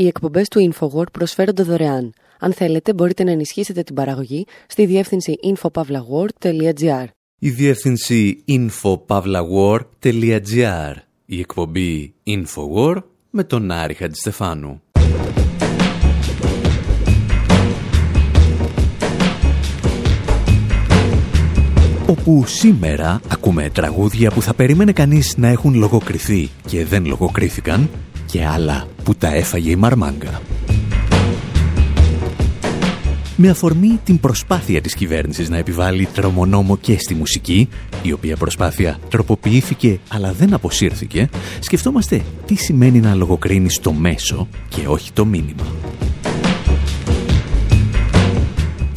Οι 0.00 0.06
εκπομπές 0.06 0.48
του 0.48 0.72
InfoWord 0.72 1.12
προσφέρονται 1.12 1.62
δωρεάν. 1.62 2.12
Αν 2.38 2.52
θέλετε, 2.52 2.94
μπορείτε 2.94 3.24
να 3.24 3.30
ενισχύσετε 3.30 3.82
την 3.82 3.94
παραγωγή 3.94 4.46
στη 4.66 4.86
διεύθυνση 4.86 5.34
infopavlagor.gr. 5.44 7.04
Η 7.38 7.50
διεύθυνση 7.50 8.44
infopavlagor.gr. 8.48 10.94
Η 11.26 11.38
εκπομπή 11.38 12.14
InfoWord 12.26 13.02
με 13.30 13.44
τον 13.44 13.70
Άρη 13.70 13.94
Χατζηστεφάνου. 13.94 14.82
όπου 22.06 22.44
σήμερα 22.46 23.20
ακούμε 23.28 23.70
τραγούδια 23.70 24.30
που 24.30 24.42
θα 24.42 24.54
περίμενε 24.54 24.92
κανείς 24.92 25.36
να 25.36 25.48
έχουν 25.48 25.74
λογοκριθεί 25.74 26.50
και 26.66 26.84
δεν 26.84 27.06
λογοκρίθηκαν 27.06 27.88
και 28.30 28.44
άλλα 28.44 28.86
που 29.04 29.14
τα 29.14 29.34
έφαγε 29.34 29.70
η 29.70 29.76
Μαρμάγκα. 29.76 30.40
Με 33.36 33.48
αφορμή 33.48 34.00
την 34.04 34.20
προσπάθεια 34.20 34.80
της 34.80 34.94
κυβέρνησης 34.94 35.48
να 35.48 35.56
επιβάλλει 35.56 36.06
τρομονόμο 36.06 36.76
και 36.76 36.98
στη 36.98 37.14
μουσική, 37.14 37.68
η 38.02 38.12
οποία 38.12 38.36
προσπάθεια 38.36 38.98
τροποποιήθηκε 39.08 40.00
αλλά 40.08 40.32
δεν 40.32 40.54
αποσύρθηκε, 40.54 41.28
σκεφτόμαστε 41.60 42.22
τι 42.46 42.54
σημαίνει 42.54 43.00
να 43.00 43.14
λογοκρίνεις 43.14 43.80
το 43.80 43.92
μέσο 43.92 44.48
και 44.68 44.86
όχι 44.86 45.12
το 45.12 45.24
μήνυμα 45.24 45.64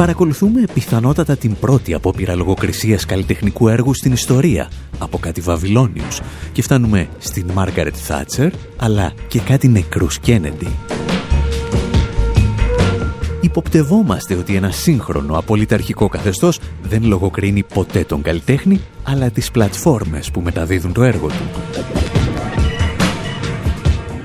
παρακολουθούμε 0.04 0.64
πιθανότατα 0.74 1.36
την 1.36 1.56
πρώτη 1.60 1.94
απόπειρα 1.94 2.36
λογοκρισίας 2.36 3.06
καλλιτεχνικού 3.06 3.68
έργου 3.68 3.94
στην 3.94 4.12
ιστορία 4.12 4.70
από 5.00 5.18
κάτι 5.18 5.42
Βαβυλώνιους 5.42 6.22
και 6.52 6.62
φτάνουμε 6.62 7.08
στην 7.18 7.52
Μάργαρετ 7.54 7.96
Θάτσερ 7.98 8.52
αλλά 8.78 9.14
και 9.28 9.40
κάτι 9.40 9.68
νεκρούς 9.68 10.20
Κένεντι. 10.20 10.68
Υποπτευόμαστε 13.42 14.36
ότι 14.36 14.56
ένα 14.56 14.72
σύγχρονο 14.72 15.38
απολυταρχικό 15.38 16.08
καθεστώς 16.08 16.60
δεν 16.84 17.04
λογοκρίνει 17.04 17.64
ποτέ 17.64 18.04
τον 18.04 18.22
καλλιτέχνη 18.22 18.82
αλλά 19.04 19.30
τις 19.30 19.52
πλατφόρμες 19.52 20.32
που 20.32 20.42
μεταδίδουν 20.42 20.94
το 20.94 21.04
έργο 21.04 21.28
του. 21.28 22.13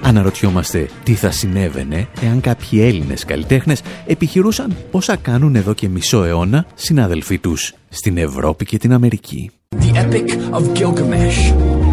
Αναρωτιόμαστε 0.08 0.88
τι 1.02 1.14
θα 1.14 1.30
συνέβαινε 1.30 2.08
εάν 2.20 2.40
κάποιοι 2.40 2.80
Έλληνες 2.82 3.24
καλλιτέχνες 3.24 3.82
επιχειρούσαν 4.06 4.76
όσα 4.90 5.16
κάνουν 5.16 5.56
εδώ 5.56 5.74
και 5.74 5.88
μισό 5.88 6.24
αιώνα 6.24 6.66
συνάδελφοί 6.74 7.38
τους 7.38 7.74
στην 7.88 8.16
Ευρώπη 8.16 8.64
και 8.64 8.78
την 8.78 8.92
Αμερική. 8.92 9.50
The 9.78 9.94
Epic 9.94 10.28
of 10.52 10.62
Gilgamesh. 10.74 11.87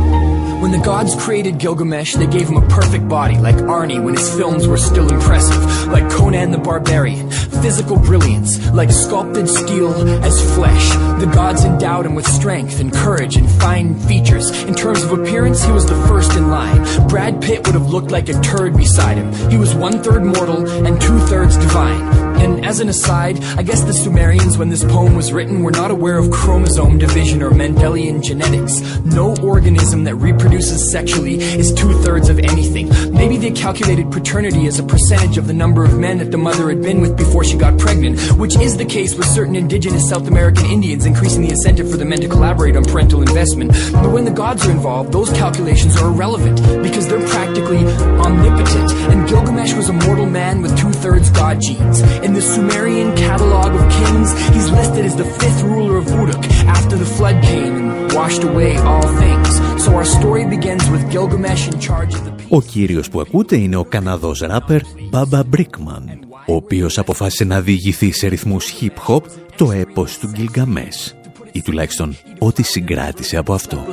When 0.65 0.71
the 0.71 0.83
gods 0.83 1.13
created 1.15 1.59
Gilgamesh, 1.59 2.15
they 2.15 2.25
gave 2.25 2.49
him 2.49 2.57
a 2.57 2.67
perfect 2.67 3.07
body, 3.07 3.37
like 3.37 3.53
Arnie 3.53 4.03
when 4.03 4.15
his 4.15 4.35
films 4.35 4.67
were 4.67 4.77
still 4.77 5.07
impressive, 5.13 5.63
like 5.89 6.09
Conan 6.09 6.49
the 6.49 6.57
Barbarian. 6.57 7.29
Physical 7.29 7.97
brilliance, 7.97 8.67
like 8.71 8.89
sculpted 8.89 9.47
steel 9.47 9.93
as 10.23 10.55
flesh. 10.55 10.89
The 11.21 11.31
gods 11.31 11.63
endowed 11.65 12.07
him 12.07 12.15
with 12.15 12.25
strength 12.25 12.79
and 12.79 12.91
courage 12.91 13.35
and 13.37 13.47
fine 13.61 13.93
features. 13.93 14.49
In 14.63 14.73
terms 14.73 15.03
of 15.03 15.11
appearance, 15.11 15.63
he 15.63 15.71
was 15.71 15.85
the 15.85 16.01
first 16.07 16.35
in 16.35 16.49
line. 16.49 16.83
Brad 17.09 17.43
Pitt 17.43 17.63
would 17.67 17.75
have 17.75 17.91
looked 17.91 18.09
like 18.09 18.27
a 18.29 18.41
turd 18.41 18.75
beside 18.75 19.17
him. 19.17 19.51
He 19.51 19.57
was 19.57 19.75
one 19.75 20.01
third 20.01 20.23
mortal 20.23 20.67
and 20.67 20.99
two 20.99 21.19
thirds 21.27 21.57
divine. 21.57 22.24
And 22.45 22.63
as 22.63 22.79
an 22.79 22.89
aside, 22.89 23.43
I 23.57 23.63
guess 23.63 23.81
the 23.81 23.91
Sumerians, 23.91 24.55
when 24.55 24.69
this 24.69 24.83
poem 24.83 25.15
was 25.15 25.33
written, 25.33 25.63
were 25.63 25.71
not 25.71 25.89
aware 25.89 26.19
of 26.19 26.29
chromosome 26.29 26.99
division 26.99 27.41
or 27.41 27.49
Mendelian 27.49 28.21
genetics. 28.21 28.99
No 28.99 29.35
organism 29.37 30.03
that 30.03 30.13
reproduces 30.17 30.91
sexually 30.91 31.41
is 31.41 31.73
two 31.73 31.91
thirds 32.03 32.29
of 32.29 32.37
anything. 32.37 32.89
Maybe 33.11 33.37
they 33.37 33.49
calculated 33.49 34.11
paternity 34.11 34.67
as 34.67 34.77
a 34.77 34.83
percentage 34.83 35.39
of 35.39 35.47
the 35.47 35.53
number 35.53 35.83
of 35.83 35.97
men 35.97 36.19
that 36.19 36.29
the 36.29 36.37
mother 36.37 36.69
had 36.69 36.83
been 36.83 37.01
with 37.01 37.17
before 37.17 37.43
she 37.43 37.57
got 37.57 37.79
pregnant, 37.79 38.19
which 38.33 38.55
is 38.57 38.77
the 38.77 38.85
case 38.85 39.15
with 39.15 39.25
certain 39.25 39.55
indigenous 39.55 40.07
South 40.07 40.27
American 40.27 40.67
Indians, 40.67 41.07
increasing 41.07 41.41
the 41.41 41.49
incentive 41.49 41.89
for 41.89 41.97
the 41.97 42.05
men 42.05 42.21
to 42.21 42.27
collaborate 42.27 42.75
on 42.75 42.85
parental 42.85 43.21
investment. 43.21 43.71
But 43.91 44.11
when 44.11 44.23
the 44.23 44.29
gods 44.29 44.67
are 44.67 44.71
involved, 44.71 45.11
those 45.11 45.31
calculations 45.31 45.97
are 45.97 46.09
irrelevant 46.09 46.57
because 46.83 47.07
they're 47.07 47.27
practically 47.27 47.79
omnipotent. 47.79 48.91
And 49.11 49.27
Gilgamesh 49.27 49.73
was 49.73 49.89
a 49.89 49.93
mortal 49.93 50.27
man 50.27 50.61
with 50.61 50.77
two 50.77 50.91
thirds 50.91 51.31
god 51.31 51.59
genes. 51.59 52.01
The 52.35 52.41
Sumerian 52.41 53.09
catalog 53.15 53.69
of 53.79 53.83
kings, 53.99 54.29
he's 54.55 54.69
listed 54.79 55.03
as 55.09 55.15
the 55.21 55.27
fifth 55.39 55.61
ruler 55.73 55.95
of 56.01 56.05
Uruk 56.19 56.43
after 56.77 56.95
the 57.03 57.09
flood 57.15 57.37
came 57.51 57.73
and 57.81 57.87
washed 58.17 58.43
away 58.49 58.71
all 58.89 59.07
things. 59.23 59.49
So 59.83 59.89
our 59.99 60.07
story 60.17 60.43
begins 60.55 60.85
with 60.93 61.03
Gilgamesh 61.13 61.63
in 61.71 61.77
charge 61.87 62.13
of 62.17 62.21
the 62.25 62.31
Ο 62.49 62.61
κύριος 62.61 63.09
που 63.09 63.19
ακούτε 63.19 63.57
είναι 63.57 63.75
ο 63.75 63.83
Καναδός 63.83 64.39
ράπερ 64.39 64.81
Baba 65.11 65.41
Brickman, 65.55 66.19
ο 66.47 66.55
οποίος 66.55 66.97
αποφάσισε 66.97 67.43
να 67.43 67.61
διηγηθεί 67.61 68.11
σε 68.11 68.27
ρυθμούς 68.27 68.73
hip-hop 68.81 69.21
το 69.55 69.71
έπος 69.71 70.17
του 70.17 70.27
Γκυλγκαμές 70.27 71.15
ή 71.55 71.61
τουλάχιστον 71.61 72.15
ό,τι 72.39 72.63
συγκράτησε 72.63 73.37
από 73.37 73.53
αυτό. 73.53 73.85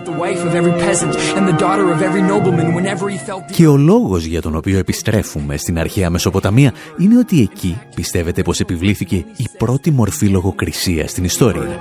Και 3.53 3.67
ο 3.67 3.77
λόγος 3.77 4.25
για 4.25 4.43
τον 4.43 4.57
οποίο 4.57 4.79
επιστρέφουμε 4.79 5.57
στην 5.57 5.79
αρχαία 5.79 6.11
Μεσοποταμία 6.11 6.73
είναι 6.99 7.19
ότι 7.19 7.41
εκεί 7.41 7.79
πιστεύετε 7.95 8.43
πως 8.43 8.61
επιβλήθηκε 8.61 9.17
η 9.17 9.47
πρώτη 9.59 9.91
μορφή 9.91 10.27
λογοκρισίας 10.27 11.11
στην 11.11 11.25
ιστορία. 11.25 11.79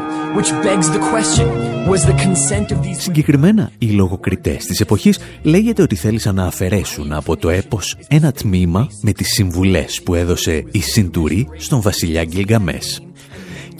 Συγκεκριμένα, 2.97 3.71
οι 3.77 3.85
λογοκριτές 3.85 4.65
της 4.65 4.79
εποχής 4.79 5.19
λέγεται 5.41 5.81
ότι 5.81 5.95
θέλησαν 5.95 6.35
να 6.35 6.45
αφαιρέσουν 6.45 7.11
από 7.11 7.37
το 7.37 7.49
έπος 7.49 7.97
ένα 8.07 8.31
τμήμα 8.31 8.87
με 9.01 9.11
τις 9.11 9.27
συμβουλές 9.27 10.01
που 10.03 10.15
έδωσε 10.15 10.63
η 10.71 10.81
Συντουρή 10.81 11.47
στον 11.57 11.81
βασιλιά 11.81 12.23
Γκυλγαμές. 12.23 13.01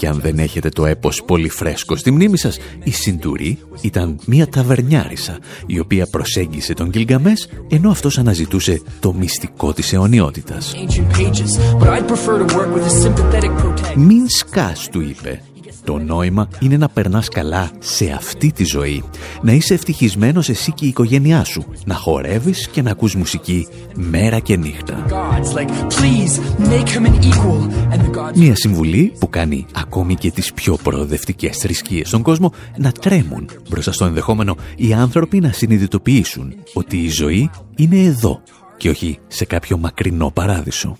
Και 0.02 0.08
αν 0.08 0.20
δεν 0.20 0.40
έχετε 0.40 0.70
το 0.70 0.86
έπος 0.86 1.24
πολύ 1.24 1.50
φρέσκο 1.50 1.96
στη 1.96 2.12
μνήμη 2.12 2.38
σας, 2.38 2.58
η 2.84 2.92
Συντουρή 2.92 3.58
ήταν 3.82 4.20
μια 4.26 4.48
ταβερνιάρισα, 4.48 5.40
η 5.66 5.80
οποία 5.80 6.08
προσέγγισε 6.08 6.74
τον 6.74 6.90
Γκυλγκαμές, 6.90 7.50
ενώ 7.70 7.90
αυτός 7.90 8.18
αναζητούσε 8.18 8.82
το 9.00 9.14
μυστικό 9.14 9.74
της 9.74 9.94
αιωνιότητας. 9.94 10.74
«Μην 13.96 14.30
σκάς», 14.30 14.90
του 14.90 15.02
είπε, 15.02 15.42
το 15.84 15.98
νόημα 15.98 16.48
είναι 16.60 16.78
να 16.78 16.90
περνάς 16.90 17.28
καλά 17.28 17.72
σε 17.80 18.12
αυτή 18.12 18.52
τη 18.52 18.64
ζωή. 18.64 19.04
Να 19.42 19.52
είσαι 19.52 19.74
ευτυχισμένος 19.74 20.50
εσύ 20.50 20.72
και 20.72 20.86
η 20.86 20.88
οικογένειά 20.88 21.44
σου. 21.44 21.66
Να 21.86 21.96
χορεύεις 21.96 22.68
και 22.68 22.82
να 22.82 22.92
ακούς 22.92 23.16
μουσική 23.16 23.68
μέρα 23.96 24.40
και 24.40 24.58
νύχτα. 24.58 25.06
Μια 28.36 28.56
συμβουλή 28.56 29.14
που 29.20 29.30
κάνει 29.30 29.66
ακόμη 29.74 30.16
και 30.16 30.32
τις 30.32 30.54
πιο 30.54 30.78
προοδευτικές 30.84 31.58
θρησκείες 31.58 32.08
στον 32.08 32.22
κόσμο 32.22 32.54
να 32.78 32.92
τρέμουν 32.92 33.50
μπροστά 33.70 33.92
στο 33.92 34.06
ενδεχόμενο 34.06 34.56
οι 34.76 34.94
άνθρωποι 34.94 35.40
να 35.40 35.52
συνειδητοποιήσουν 35.52 36.54
ότι 36.74 36.98
η 36.98 37.10
ζωή 37.10 37.50
είναι 37.76 38.04
εδώ 38.04 38.42
και 38.78 38.90
όχι 38.90 39.20
σε 39.28 39.46
κάποιο 39.46 39.78
μακρινό 39.78 40.32
παράδεισο. 40.32 40.98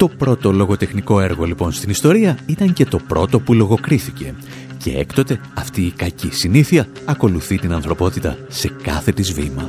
Το 0.00 0.08
πρώτο 0.08 0.52
λογοτεχνικό 0.52 1.20
έργο 1.20 1.44
λοιπόν 1.44 1.72
στην 1.72 1.90
ιστορία 1.90 2.38
ήταν 2.46 2.72
και 2.72 2.84
το 2.84 2.98
πρώτο 3.08 3.40
που 3.40 3.54
λογοκρίθηκε 3.54 4.34
και 4.78 4.90
έκτοτε 4.90 5.40
αυτή 5.54 5.82
η 5.82 5.90
κακή 5.90 6.28
συνήθεια 6.32 6.86
ακολουθεί 7.04 7.58
την 7.58 7.72
ανθρωπότητα 7.72 8.36
σε 8.48 8.70
κάθε 8.82 9.12
της 9.12 9.32
βήμα. 9.32 9.68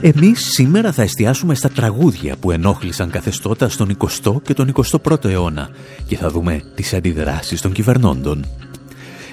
Εμείς 0.00 0.52
σήμερα 0.52 0.92
θα 0.92 1.02
εστιάσουμε 1.02 1.54
στα 1.54 1.68
τραγούδια 1.68 2.36
που 2.36 2.50
ενόχλησαν 2.50 3.10
καθεστώτα 3.10 3.68
στον 3.68 3.96
20ο 3.98 4.42
και 4.42 4.54
τον 4.54 4.72
21ο 4.74 5.24
αιώνα 5.24 5.68
και 6.06 6.16
θα 6.16 6.30
δούμε 6.30 6.62
τις 6.74 6.94
αντιδράσεις 6.94 7.60
των 7.60 7.72
κυβερνώντων. 7.72 8.44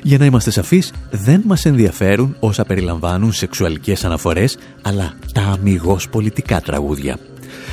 Για 0.04 0.18
να 0.18 0.26
είμαστε 0.26 0.52
σαφείς, 0.52 0.94
δεν 1.12 1.42
μας 1.46 1.66
ενδιαφέρουν 1.66 2.36
όσα 2.40 2.64
περιλαμβάνουν 2.64 3.34
σεξουαλικές 3.34 4.06
αναφορές, 4.06 4.58
αλλά 4.82 5.14
τα 5.34 5.42
αμυγός 5.42 6.10
πολιτικά 6.10 6.62
τραγούδια 6.62 7.18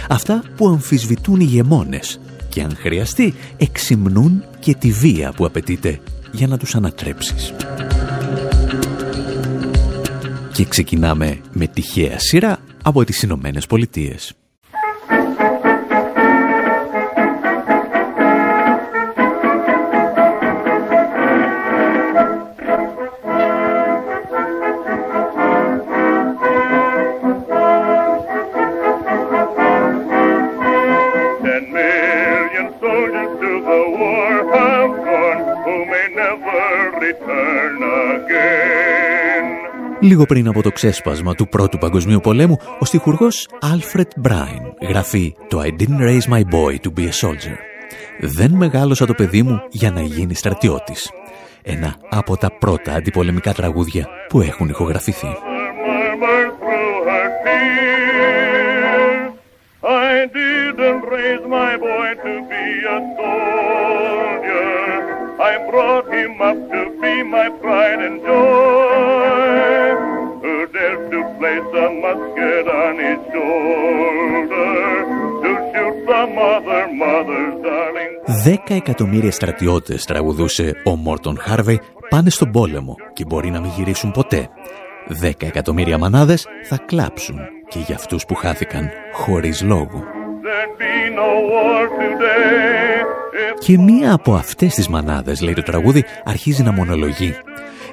Αυτά 0.09 0.43
που 0.57 0.69
αμφισβητούν 0.69 1.41
οι 1.41 1.45
γεμόνες 1.45 2.21
και 2.49 2.63
αν 2.63 2.77
χρειαστεί 2.77 3.35
εξυμνούν 3.57 4.45
και 4.59 4.75
τη 4.75 4.91
βία 4.91 5.33
που 5.33 5.45
απαιτείται 5.45 6.01
για 6.33 6.47
να 6.47 6.59
τους 6.59 6.75
ανατρέψεις. 6.75 7.55
Και 10.53 10.65
ξεκινάμε 10.65 11.41
με 11.53 11.67
τυχαία 11.67 12.19
σειρά 12.19 12.59
από 12.83 13.05
τις 13.05 13.23
Ηνωμένες 13.23 13.67
Πολιτείες. 13.67 14.35
Λίγο 40.05 40.25
πριν 40.25 40.49
από 40.49 40.63
το 40.63 40.71
ξέσπασμα 40.71 41.35
του 41.35 41.49
Πρώτου 41.49 41.79
Παγκοσμίου 41.79 42.21
Πολέμου, 42.21 42.59
ο 42.79 42.85
στιχουργός 42.85 43.49
Alfred 43.63 44.29
Bryan 44.29 44.89
γράφει 44.89 45.35
το 45.49 45.61
«I 45.61 45.81
didn't 45.81 46.01
raise 46.01 46.29
my 46.33 46.41
boy 46.41 46.75
to 46.83 46.91
be 46.97 47.05
a 47.05 47.13
soldier». 47.21 47.57
«Δεν 48.21 48.51
μεγάλωσα 48.51 49.07
το 49.07 49.15
παιδί 49.15 49.43
μου 49.43 49.61
για 49.71 49.91
να 49.91 50.01
γίνει 50.01 50.35
στρατιώτης». 50.35 51.11
Ένα 51.63 51.97
από 52.11 52.37
τα 52.37 52.51
πρώτα 52.59 52.93
αντιπολεμικά 52.93 53.53
τραγούδια 53.53 54.09
που 54.29 54.41
έχουν 54.41 54.69
ηχογραφηθεί. 54.69 55.37
I 65.53 65.59
brought 65.71 66.07
him 66.15 66.41
up 66.41 66.59
to 66.73 66.83
be 66.91 66.94
my 67.23 67.49
pride 67.63 68.01
and 68.07 68.19
joy. 68.29 69.89
Who 70.43 70.55
dared 70.75 71.03
to 71.13 71.21
place 71.39 71.71
a 71.85 71.87
musket 72.05 72.67
on 72.83 72.95
his 73.07 73.21
shoulder 73.33 74.73
to 75.43 75.51
shoot 75.71 75.97
some 76.09 76.35
other 76.53 76.85
mother's 77.03 77.57
darling. 77.67 78.13
Δέκα 78.27 78.75
εκατομμύρια 78.75 79.31
στρατιώτες 79.31 80.05
τραγουδούσε 80.05 80.73
ο 80.85 80.97
Μόρτον 80.97 81.39
Χάρβεϊ 81.41 81.81
πάνε 82.09 82.31
στον 82.31 82.51
πόλεμο 82.51 82.97
και 83.13 83.25
μπορεί 83.25 83.51
να 83.51 83.61
μην 83.61 83.71
γυρίσουν 83.77 84.11
ποτέ. 84.11 84.49
Δέκα 85.07 85.47
εκατομμύρια 85.47 85.99
μανάδες 85.99 86.47
θα 86.63 86.79
κλάψουν 86.87 87.39
και 87.69 87.79
για 87.79 87.95
αυτούς 87.95 88.25
που 88.25 88.35
χάθηκαν 88.35 88.91
χωρίς 89.13 89.63
λόγο. 89.63 90.24
Και 93.59 93.79
μία 93.79 94.13
από 94.13 94.35
αυτές 94.35 94.75
τις 94.75 94.89
μανάδες, 94.89 95.41
λέει 95.41 95.55
το 95.55 95.63
τραγούδι, 95.63 96.05
αρχίζει 96.25 96.63
να 96.63 96.73
μονολογεί. 96.73 97.35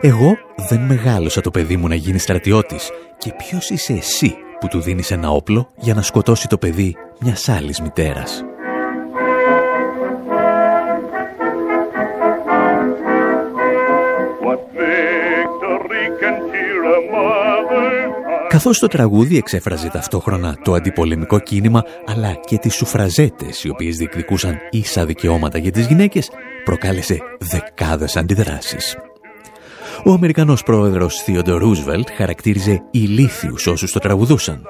Εγώ 0.02 0.38
δεν 0.70 0.80
μεγάλωσα 0.80 1.42
το 1.42 1.52
παιδί 1.52 1.78
μου 1.78 1.88
να 1.88 1.96
γίνει 1.96 2.18
στρατιώτης. 2.18 2.90
Και 3.18 3.34
ποιος 3.38 3.70
είσαι 3.70 3.94
εσύ 3.94 4.36
που 4.60 4.68
του 4.68 4.82
δίνεις 4.82 5.12
ένα 5.12 5.30
όπλο 5.30 5.70
για 5.76 5.94
να 5.94 6.02
σκοτώσει 6.02 6.48
το 6.48 6.58
παιδί 6.58 6.96
μιας 7.20 7.50
άλλης 7.50 7.82
μητέρας; 7.82 8.44
Καθώς 18.64 18.80
το 18.80 18.88
τραγούδι 18.88 19.38
εξέφραζε 19.38 19.90
ταυτόχρονα 19.90 20.58
το 20.64 20.74
αντιπολεμικό 20.74 21.40
κίνημα 21.40 21.84
αλλά 22.06 22.34
και 22.34 22.58
τις 22.58 22.74
σουφραζέτες 22.74 23.64
οι 23.64 23.70
οποίες 23.70 23.98
διεκδικούσαν 23.98 24.58
ίσα 24.70 25.06
δικαιώματα 25.06 25.58
για 25.58 25.72
τις 25.72 25.88
γυναίκες 25.88 26.30
προκάλεσε 26.64 27.20
δεκάδες 27.40 28.18
αντιδράσεις. 28.18 28.98
Ο 30.04 30.12
Αμερικανός 30.12 30.64
πρόεδρος 30.64 31.22
Θείοντο 31.22 31.58
Ρούσβελτ 31.58 32.08
χαρακτήριζε 32.16 32.82
ηλίθιους 32.92 33.68
όσους 33.68 33.92
το 33.92 34.00
τραγουδούσαν 34.00 34.64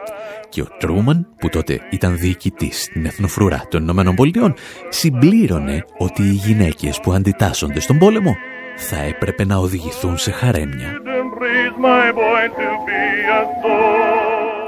και 0.49 0.61
ο 0.61 0.67
Τρούμαν, 0.79 1.27
που 1.39 1.49
τότε 1.49 1.79
ήταν 1.89 2.17
διοικητής 2.17 2.81
στην 2.81 3.05
Εθνοφρουρά 3.05 3.63
των 3.69 3.81
Ηνωμένων 3.81 4.15
Πολιτειών, 4.15 4.53
συμπλήρωνε 4.89 5.85
ότι 5.97 6.21
οι 6.21 6.41
γυναίκες 6.45 6.99
που 6.99 7.11
αντιτάσσονται 7.13 7.79
στον 7.79 7.97
πόλεμο 7.97 8.35
θα 8.77 8.97
έπρεπε 8.97 9.45
να 9.45 9.57
οδηγηθούν 9.57 10.17
σε 10.17 10.31
χαρέμια. 10.31 11.01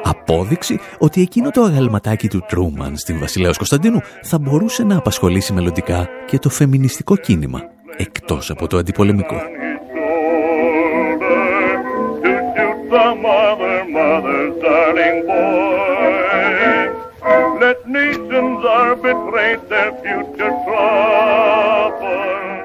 Απόδειξη 0.03 0.79
ότι 0.97 1.21
εκείνο 1.21 1.49
το 1.49 1.61
αγαλματάκι 1.61 2.27
του 2.27 2.45
Τρούμαν 2.47 2.97
στην 2.97 3.19
Βασιλέως 3.19 3.57
Κωνσταντίνου 3.57 4.01
θα 4.21 4.39
μπορούσε 4.39 4.83
να 4.83 4.97
απασχολήσει 4.97 5.53
μελλοντικά 5.53 6.09
και 6.25 6.39
το 6.39 6.49
φεμινιστικό 6.49 7.15
κίνημα, 7.15 7.61
εκτός 7.97 8.49
από 8.49 8.67
το 8.67 8.77
αντιπολεμικό. 8.77 9.41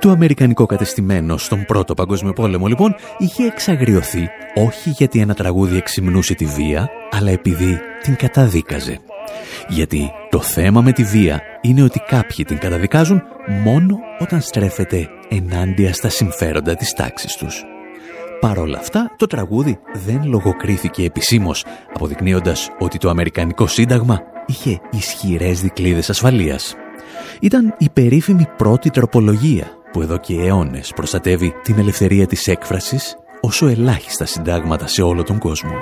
Το 0.09 0.15
αμερικανικό 0.15 0.67
κατεστημένο 0.67 1.37
στον 1.37 1.65
Πρώτο 1.65 1.95
Παγκόσμιο 1.95 2.33
Πόλεμο 2.33 2.67
λοιπόν 2.67 2.95
είχε 3.19 3.45
εξαγριωθεί 3.45 4.29
όχι 4.55 4.91
γιατί 4.91 5.21
ένα 5.21 5.35
τραγούδι 5.35 5.77
εξυμνούσε 5.77 6.35
τη 6.35 6.45
βία, 6.45 6.91
αλλά 7.11 7.31
επειδή 7.31 7.79
την 8.03 8.17
καταδίκαζε. 8.17 8.99
Γιατί 9.69 10.11
το 10.31 10.41
θέμα 10.41 10.81
με 10.81 10.93
τη 10.93 11.05
βία 11.05 11.43
είναι 11.61 11.83
ότι 11.83 11.99
κάποιοι 11.99 12.45
την 12.45 12.59
καταδικάζουν 12.59 13.23
μόνο 13.65 13.99
όταν 14.19 14.41
στρέφεται 14.41 15.09
ενάντια 15.29 15.93
στα 15.93 16.09
συμφέροντα 16.09 16.75
της 16.75 16.93
τάξης 16.93 17.37
τους. 17.37 17.65
Παρ' 18.41 18.59
όλα 18.59 18.79
αυτά, 18.79 19.15
το 19.17 19.27
τραγούδι 19.27 19.79
δεν 20.07 20.25
λογοκρίθηκε 20.25 21.05
επισήμως, 21.05 21.65
αποδεικνύοντας 21.95 22.69
ότι 22.79 22.99
το 22.99 23.09
Αμερικανικό 23.09 23.67
Σύνταγμα 23.67 24.21
είχε 24.47 24.81
ισχυρές 24.91 25.61
δικλείδες 25.61 26.11
ασφαλείας. 26.11 26.75
Ήταν 27.41 27.75
η 27.79 27.89
περίφημη 27.89 28.47
πρώτη 28.57 28.91
τροπολογία 28.91 29.78
που 29.93 30.03
εδώ 30.03 30.19
και 30.19 30.35
αιώνες 30.35 30.93
προστατεύει 30.95 31.55
την 31.63 31.79
ελευθερία 31.79 32.27
της 32.27 32.47
έκφρασης 32.47 33.17
όσο 33.41 33.67
ελάχιστα 33.67 34.25
συντάγματα 34.25 34.87
σε 34.87 35.03
όλο 35.03 35.23
τον 35.23 35.39
κόσμο. 35.39 35.73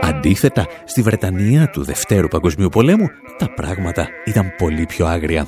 Αντίθετα, 0.00 0.66
στη 0.84 1.02
Βρετανία 1.02 1.70
του 1.70 1.84
Δευτέρου 1.84 2.28
Παγκοσμίου 2.28 2.68
Πολέμου 2.68 3.06
τα 3.38 3.54
πράγματα 3.54 4.08
ήταν 4.24 4.54
πολύ 4.58 4.86
πιο 4.86 5.06
άγρια. 5.06 5.46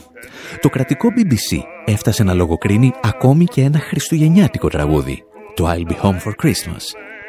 Το 0.61 0.69
κρατικό 0.69 1.09
BBC 1.17 1.63
έφτασε 1.85 2.23
να 2.23 2.35
λογοκρίνει 2.35 2.93
ακόμη 3.03 3.45
και 3.45 3.63
ένα 3.63 3.79
χριστουγεννιάτικο 3.79 4.69
τραγούδι, 4.69 5.25
το 5.55 5.71
I'll 5.71 5.93
Be 5.93 5.97
Home 6.03 6.21
for 6.21 6.33
Christmas, 6.43 6.83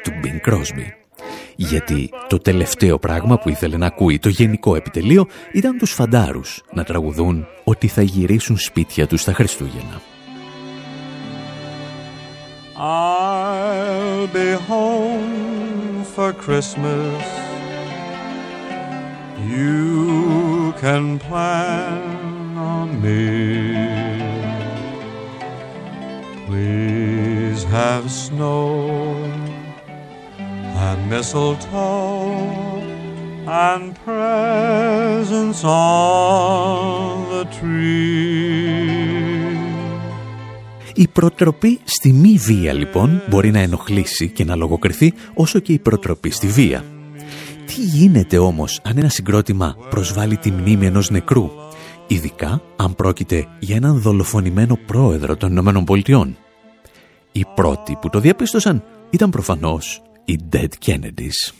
του 0.03 0.11
Bing 0.23 0.49
Crosby. 0.49 1.04
Γιατί 1.55 2.09
το 2.27 2.37
τελευταίο 2.37 2.99
πράγμα 2.99 3.37
που 3.37 3.49
ήθελε 3.49 3.77
να 3.77 3.85
ακούει 3.85 4.19
το 4.19 4.29
γενικό 4.29 4.75
επιτελείο 4.75 5.27
ήταν 5.51 5.77
τους 5.77 5.91
φαντάρους 5.91 6.63
να 6.73 6.83
τραγουδούν 6.83 7.47
ότι 7.63 7.87
θα 7.87 8.01
γυρίσουν 8.01 8.57
σπίτια 8.57 9.07
τους 9.07 9.23
τα 9.23 9.33
Χριστούγεννα. 9.33 10.01
I'll 12.77 14.27
be 14.27 14.51
home 14.67 16.03
for 16.13 16.33
Christmas. 16.33 17.23
You 19.47 20.73
can 20.81 21.19
plan 21.19 22.57
on 22.57 22.87
me. 23.01 23.23
Please 26.47 27.63
have 27.65 28.11
snow 28.11 29.24
and 30.89 31.01
mistletoe 31.09 32.81
and 33.67 33.85
presents 34.05 35.61
on 35.63 37.29
the 37.31 37.43
tree. 37.57 39.05
Η 40.97 41.07
προτροπή 41.07 41.79
στη 41.83 42.11
μη 42.11 42.37
βία 42.37 42.73
λοιπόν 42.73 43.21
μπορεί 43.29 43.51
να 43.51 43.59
ενοχλήσει 43.59 44.29
και 44.29 44.43
να 44.43 44.55
λογοκριθεί 44.55 45.13
όσο 45.33 45.59
και 45.59 45.73
η 45.73 45.79
προτροπή 45.79 46.29
στη 46.29 46.47
βία. 46.47 46.83
Τι 47.65 47.81
γίνεται 47.81 48.37
όμως 48.37 48.79
αν 48.83 48.97
ένα 48.97 49.09
συγκρότημα 49.09 49.75
προσβάλλει 49.89 50.37
τη 50.37 50.51
μνήμη 50.51 50.85
ενός 50.85 51.09
νεκρού, 51.09 51.49
ειδικά 52.07 52.61
αν 52.75 52.95
πρόκειται 52.95 53.47
για 53.59 53.75
έναν 53.75 54.01
δολοφονημένο 54.01 54.77
πρόεδρο 54.85 55.35
των 55.35 55.51
Ηνωμένων 55.51 55.83
Πολιτειών; 55.83 56.37
Οι 57.31 57.45
πρώτοι 57.55 57.97
που 58.01 58.09
το 58.09 58.19
διαπίστωσαν 58.19 58.83
ήταν 59.09 59.29
προφανώς 59.29 60.01
οι 60.25 60.39
Dead 60.51 60.73
Kennedys. 60.85 61.53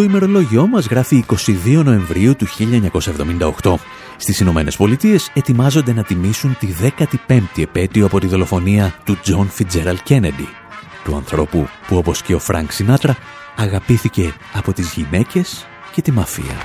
Το 0.00 0.06
ημερολόγιό 0.06 0.66
μας 0.66 0.86
γράφει 0.86 1.24
22 1.46 1.82
Νοεμβρίου 1.84 2.36
του 2.36 2.46
1978. 3.62 3.74
Στις 4.16 4.40
Ηνωμένες 4.40 4.76
Πολιτείες 4.76 5.30
ετοιμάζονται 5.34 5.92
να 5.92 6.02
τιμήσουν 6.02 6.56
τη 6.58 6.68
15η 7.28 7.62
επέτειο 7.62 8.06
από 8.06 8.20
τη 8.20 8.26
δολοφονία 8.26 8.94
του 9.04 9.18
Τζον 9.22 9.48
Φιτζέραλ 9.48 9.98
Κέννεντι, 10.02 10.48
του 11.04 11.16
ανθρώπου 11.16 11.68
που 11.86 11.96
όπως 11.96 12.22
και 12.22 12.34
ο 12.34 12.38
Φρανκ 12.38 12.72
Σινάτρα 12.72 13.16
αγαπήθηκε 13.56 14.32
από 14.52 14.72
τις 14.72 14.92
γυναίκες 14.92 15.66
και 15.92 16.02
τη 16.02 16.12
μαφία. 16.12 16.56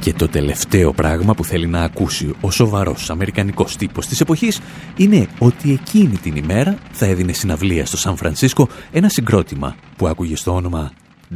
Και 0.00 0.12
το 0.12 0.28
τελευταίο 0.28 0.92
πράγμα 0.92 1.34
που 1.34 1.44
θέλει 1.44 1.66
να 1.66 1.82
ακούσει 1.82 2.34
ο 2.40 2.50
σοβαρός 2.50 3.10
αμερικανικός 3.10 3.76
τύπος 3.76 4.06
της 4.06 4.20
εποχής 4.20 4.60
είναι 4.96 5.26
ότι 5.38 5.72
εκείνη 5.72 6.16
την 6.16 6.36
ημέρα 6.36 6.78
θα 6.92 7.06
έδινε 7.06 7.32
συναυλία 7.32 7.86
στο 7.86 7.96
Σαν 7.96 8.16
Φρανσίσκο 8.16 8.68
ένα 8.92 9.08
συγκρότημα 9.08 9.76
που 9.96 10.08
άκουγε 10.08 10.36
στο 10.36 10.54
όνομα 10.54 10.92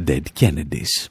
Dead 0.07 0.23
Kennedys. 0.39 1.09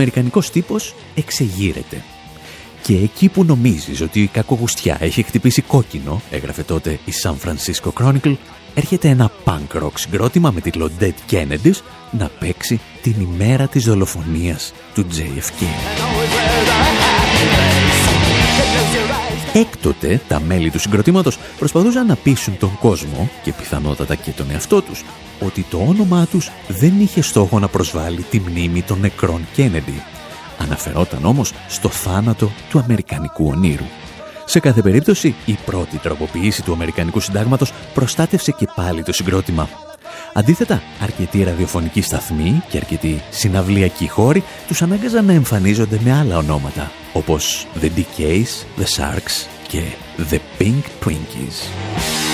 Αμερικανικός 0.00 0.50
τύπος 0.50 0.94
εξεγείρεται. 1.14 2.02
Και 2.82 2.96
εκεί 2.96 3.28
που 3.28 3.44
νομίζεις 3.44 4.00
ότι 4.00 4.22
η 4.22 4.26
κακογουστιά 4.26 4.96
έχει 5.00 5.22
χτυπήσει 5.22 5.62
κόκκινο, 5.62 6.22
έγραφε 6.30 6.62
τότε 6.62 6.90
η 6.90 7.12
San 7.22 7.34
Francisco 7.44 7.90
Chronicle, 8.00 8.36
έρχεται 8.74 9.08
ένα 9.08 9.30
punk 9.44 9.82
rock 9.82 9.92
συγκρότημα 9.94 10.50
με 10.50 10.60
τίτλο 10.60 10.90
Dead 11.00 11.12
Kennedys 11.30 11.80
να 12.10 12.30
παίξει 12.38 12.80
την 13.02 13.14
ημέρα 13.20 13.66
της 13.66 13.84
δολοφονίας 13.84 14.72
του 14.94 15.06
JFK. 15.16 15.64
Έκτοτε 19.52 20.20
τα 20.28 20.40
μέλη 20.40 20.70
του 20.70 20.78
συγκροτήματος 20.78 21.38
προσπαθούσαν 21.58 22.06
να 22.06 22.16
πείσουν 22.16 22.58
τον 22.58 22.78
κόσμο 22.78 23.30
και 23.42 23.52
πιθανότατα 23.52 24.14
και 24.14 24.30
τον 24.30 24.50
εαυτό 24.50 24.82
τους 24.82 25.04
ότι 25.40 25.66
το 25.70 25.78
όνομά 25.88 26.26
τους 26.26 26.50
δεν 26.68 27.00
είχε 27.00 27.22
στόχο 27.22 27.58
να 27.58 27.68
προσβάλλει 27.68 28.22
τη 28.22 28.40
μνήμη 28.40 28.82
των 28.82 29.00
νεκρών 29.00 29.46
Κένεντι. 29.54 30.02
Αναφερόταν 30.58 31.24
όμως 31.24 31.52
στο 31.68 31.88
θάνατο 31.88 32.50
του 32.70 32.78
Αμερικανικού 32.78 33.46
ονείρου. 33.46 33.84
Σε 34.44 34.60
κάθε 34.60 34.82
περίπτωση, 34.82 35.34
η 35.44 35.58
πρώτη 35.64 35.98
τροποποίηση 35.98 36.62
του 36.62 36.72
Αμερικανικού 36.72 37.20
Συντάγματος 37.20 37.72
προστάτευσε 37.94 38.52
και 38.52 38.68
πάλι 38.74 39.02
το 39.02 39.12
συγκρότημα. 39.12 39.68
Αντίθετα, 40.32 40.82
αρκετοί 41.02 41.42
ραδιοφωνικοί 41.42 42.02
σταθμοί 42.02 42.62
και 42.68 42.76
αρκετοί 42.76 43.22
συναυλιακοί 43.30 44.08
χώροι 44.08 44.44
τους 44.66 44.82
ανάγκαζαν 44.82 45.24
να 45.24 45.32
εμφανίζονται 45.32 45.98
με 46.02 46.12
άλλα 46.12 46.36
ονόματα, 46.36 46.90
όπως 47.12 47.66
The 47.80 47.88
Decays, 47.98 48.80
The 48.80 48.84
Sharks 48.84 49.46
και 49.68 49.82
The 50.30 50.38
Pink 50.58 51.06
Twinkies. 51.06 52.29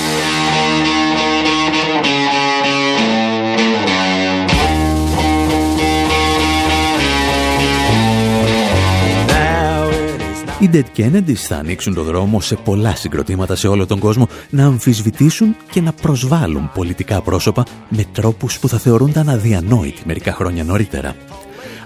Οι 10.66 10.70
Dead 10.73 11.00
Kennedys 11.00 11.35
θα 11.35 11.56
ανοίξουν 11.56 11.94
το 11.94 12.02
δρόμο 12.02 12.40
σε 12.40 12.56
πολλά 12.56 12.96
συγκροτήματα 12.96 13.56
σε 13.56 13.68
όλο 13.68 13.87
τον 13.87 13.99
κόσμο 13.99 14.28
να 14.50 14.66
αμφισβητήσουν 14.66 15.56
και 15.70 15.80
να 15.80 15.92
προσβάλλουν 15.92 16.70
πολιτικά 16.75 17.20
πρόσωπα 17.20 17.64
με 17.88 18.04
τρόπους 18.12 18.58
που 18.58 18.68
θα 18.68 18.78
θεωρούνταν 18.78 19.28
αδιανόητοι 19.28 20.02
μερικά 20.06 20.32
χρόνια 20.32 20.64
νωρίτερα. 20.64 21.16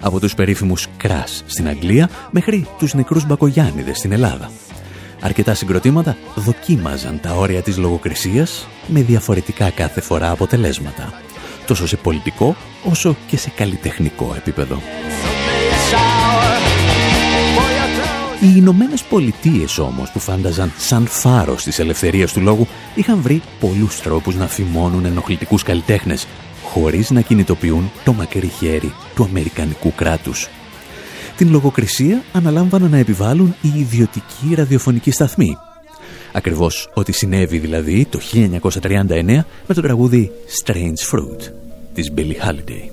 Από 0.01 0.21
τους 0.21 0.35
περίφημους 0.35 0.87
Κράς 0.97 1.45
στην 1.47 1.69
Αγγλία 1.69 2.11
μέχρι 2.31 2.67
τους 2.79 2.95
νεκρούς 2.95 3.27
Μπακογιάννηδες 3.27 3.99
στην 3.99 4.13
Ελλάδα. 4.13 4.51
Αρκετά 5.21 5.55
συγκροτήματα 5.55 6.17
δοκίμαζαν 6.35 7.21
τα 7.21 7.35
όρια 7.35 7.63
της 7.63 7.77
λογοκρισίας 7.77 8.69
με 8.87 9.03
διαφορετικά 9.03 9.71
κάθε 9.71 10.01
φορά 10.01 10.31
αποτελέσματα, 10.31 11.13
τόσο 11.67 11.87
σε 11.87 11.97
πολιτικό 11.97 12.57
όσο 12.85 13.17
και 13.27 13.37
σε 13.37 13.51
καλλιτεχνικό 13.51 14.35
επίπεδο. 14.37 14.81
Οι 18.43 18.53
Ηνωμένες 18.57 19.03
Πολιτείες 19.03 19.79
όμως 19.79 20.11
που 20.11 20.19
φάνταζαν 20.19 20.73
σαν 20.79 21.07
φάρος 21.07 21.63
της 21.63 21.79
ελευθερίας 21.79 22.33
του 22.33 22.41
λόγου 22.41 22.67
είχαν 22.95 23.21
βρει 23.21 23.43
πολλούς 23.61 24.01
τρόπους 24.01 24.35
να 24.35 24.47
φημώνουν 24.47 25.05
ενοχλητικούς 25.05 25.63
καλλιτέχνες 25.63 26.27
χωρίς 26.63 27.11
να 27.11 27.21
κινητοποιούν 27.21 27.91
το 28.05 28.13
μακρύ 28.13 28.47
χέρι 28.47 28.93
του 29.15 29.25
Αμερικανικού 29.25 29.93
κράτους. 29.95 30.49
Την 31.37 31.51
λογοκρισία 31.51 32.23
αναλάμβαναν 32.33 32.91
να 32.91 32.97
επιβάλλουν 32.97 33.55
οι 33.61 33.79
ιδιωτικοί 33.79 34.55
ραδιοφωνικοί 34.55 35.11
σταθμοί. 35.11 35.57
Ακριβώς 36.33 36.91
ό,τι 36.95 37.13
συνέβη 37.13 37.59
δηλαδή 37.59 38.07
το 38.11 38.21
1939 38.33 39.45
με 39.67 39.75
το 39.75 39.81
τραγούδι 39.81 40.31
Strange 40.65 41.11
Fruit 41.13 41.53
της 41.95 42.13
Billie 42.17 42.49
Holiday. 42.49 42.91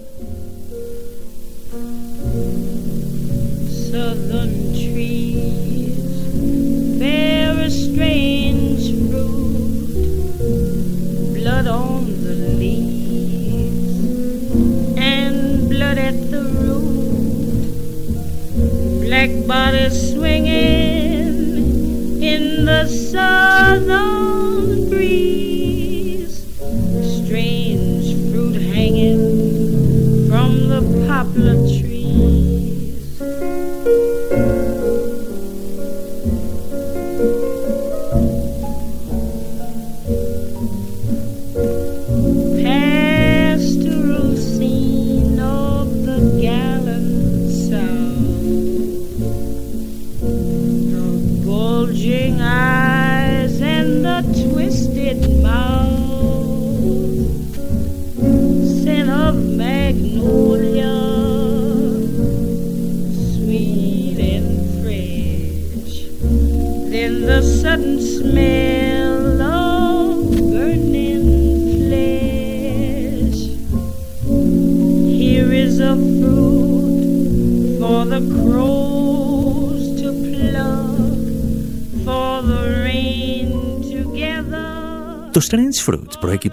Black 19.28 19.48
bodies 19.48 20.14
swinging 20.14 21.28
in 22.22 22.66
the 22.66 22.86
southern 22.88 24.90
breeze, 24.90 26.46
strange 27.26 28.14
fruit 28.32 28.62
hanging 28.62 30.30
from 30.30 30.70
the 30.70 30.82
poplar 31.08 31.67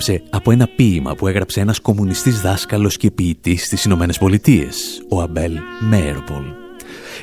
Fruit 0.05 0.15
προέκυψε 0.15 0.23
από 0.31 0.51
ένα 0.51 0.69
ποίημα 0.77 1.15
που 1.15 1.27
έγραψε 1.27 1.61
ένας 1.61 1.81
κομμουνιστής 1.81 2.41
δάσκαλος 2.41 2.97
και 2.97 3.11
ποιητής 3.11 3.65
στις 3.65 3.85
Ηνωμένες 3.85 4.19
Πολιτείες, 4.19 5.03
ο 5.09 5.21
Αμπέλ 5.21 5.59
Μέροπολ. 5.81 6.45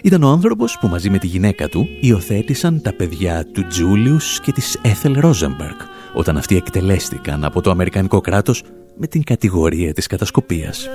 Ήταν 0.03 0.23
ο 0.23 0.29
άνθρωπος 0.29 0.77
που 0.79 0.87
μαζί 0.87 1.09
με 1.09 1.17
τη 1.17 1.27
γυναίκα 1.27 1.67
του 1.67 1.87
υιοθέτησαν 2.01 2.81
τα 2.81 2.93
παιδιά 2.93 3.45
του 3.45 3.67
Τζούλιους 3.67 4.39
και 4.39 4.51
της 4.51 4.79
Έθελ 4.81 5.19
Ρόζεμπεργκ, 5.19 5.77
όταν 6.13 6.37
αυτοί 6.37 6.55
εκτελέστηκαν 6.55 7.43
από 7.43 7.61
το 7.61 7.69
Αμερικανικό 7.69 8.21
κράτος 8.21 8.63
με 8.97 9.07
την 9.07 9.23
κατηγορία 9.23 9.93
της 9.93 10.07
κατασκοπίας. 10.07 10.89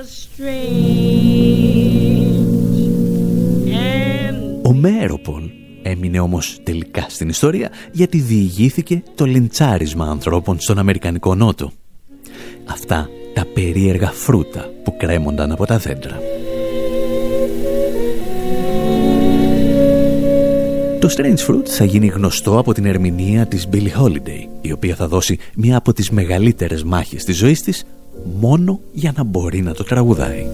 Ο 4.63 4.73
Μέροπον 4.73 5.51
έμεινε 5.89 6.19
όμως 6.19 6.59
τελικά 6.63 7.05
στην 7.09 7.29
ιστορία 7.29 7.69
γιατί 7.91 8.17
διηγήθηκε 8.17 9.03
το 9.15 9.25
λιντσάρισμα 9.25 10.05
ανθρώπων 10.05 10.59
στον 10.59 10.77
Αμερικανικό 10.79 11.35
Νότο. 11.35 11.71
Αυτά 12.65 13.09
τα 13.33 13.45
περίεργα 13.53 14.11
φρούτα 14.11 14.71
που 14.83 14.97
κρέμονταν 14.97 15.51
από 15.51 15.65
τα 15.65 15.77
δέντρα. 15.77 16.19
Το 20.99 21.09
Strange 21.17 21.47
Fruit 21.47 21.65
θα 21.65 21.85
γίνει 21.85 22.07
γνωστό 22.07 22.57
από 22.57 22.73
την 22.73 22.85
ερμηνεία 22.85 23.45
της 23.45 23.67
Billie 23.71 24.01
Holiday, 24.01 24.47
η 24.61 24.71
οποία 24.71 24.95
θα 24.95 25.07
δώσει 25.07 25.39
μία 25.55 25.77
από 25.77 25.93
τις 25.93 26.09
μεγαλύτερες 26.09 26.83
μάχες 26.83 27.23
της 27.23 27.37
ζωής 27.37 27.61
της 27.61 27.85
μόνο 28.39 28.79
για 28.91 29.13
να 29.15 29.23
μπορεί 29.23 29.61
να 29.61 29.73
το 29.73 29.83
τραγουδάει. 29.83 30.45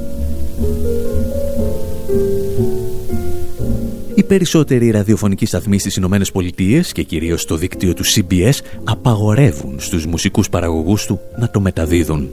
Περισσότεροι 4.34 4.90
ραδιοφωνικοί 4.90 5.46
σταθμοί 5.46 5.80
στις 5.80 5.96
Ηνωμένες 5.96 6.32
Πολιτείες 6.32 6.92
και 6.92 7.04
κυρίως 7.04 7.46
το 7.46 7.56
δίκτυο 7.56 7.94
του 7.94 8.04
CBS 8.06 8.52
απαγορεύουν 8.84 9.76
στους 9.80 10.06
μουσικούς 10.06 10.50
παραγωγούς 10.50 11.06
του 11.06 11.20
να 11.38 11.50
το 11.50 11.60
μεταδίδουν. 11.60 12.30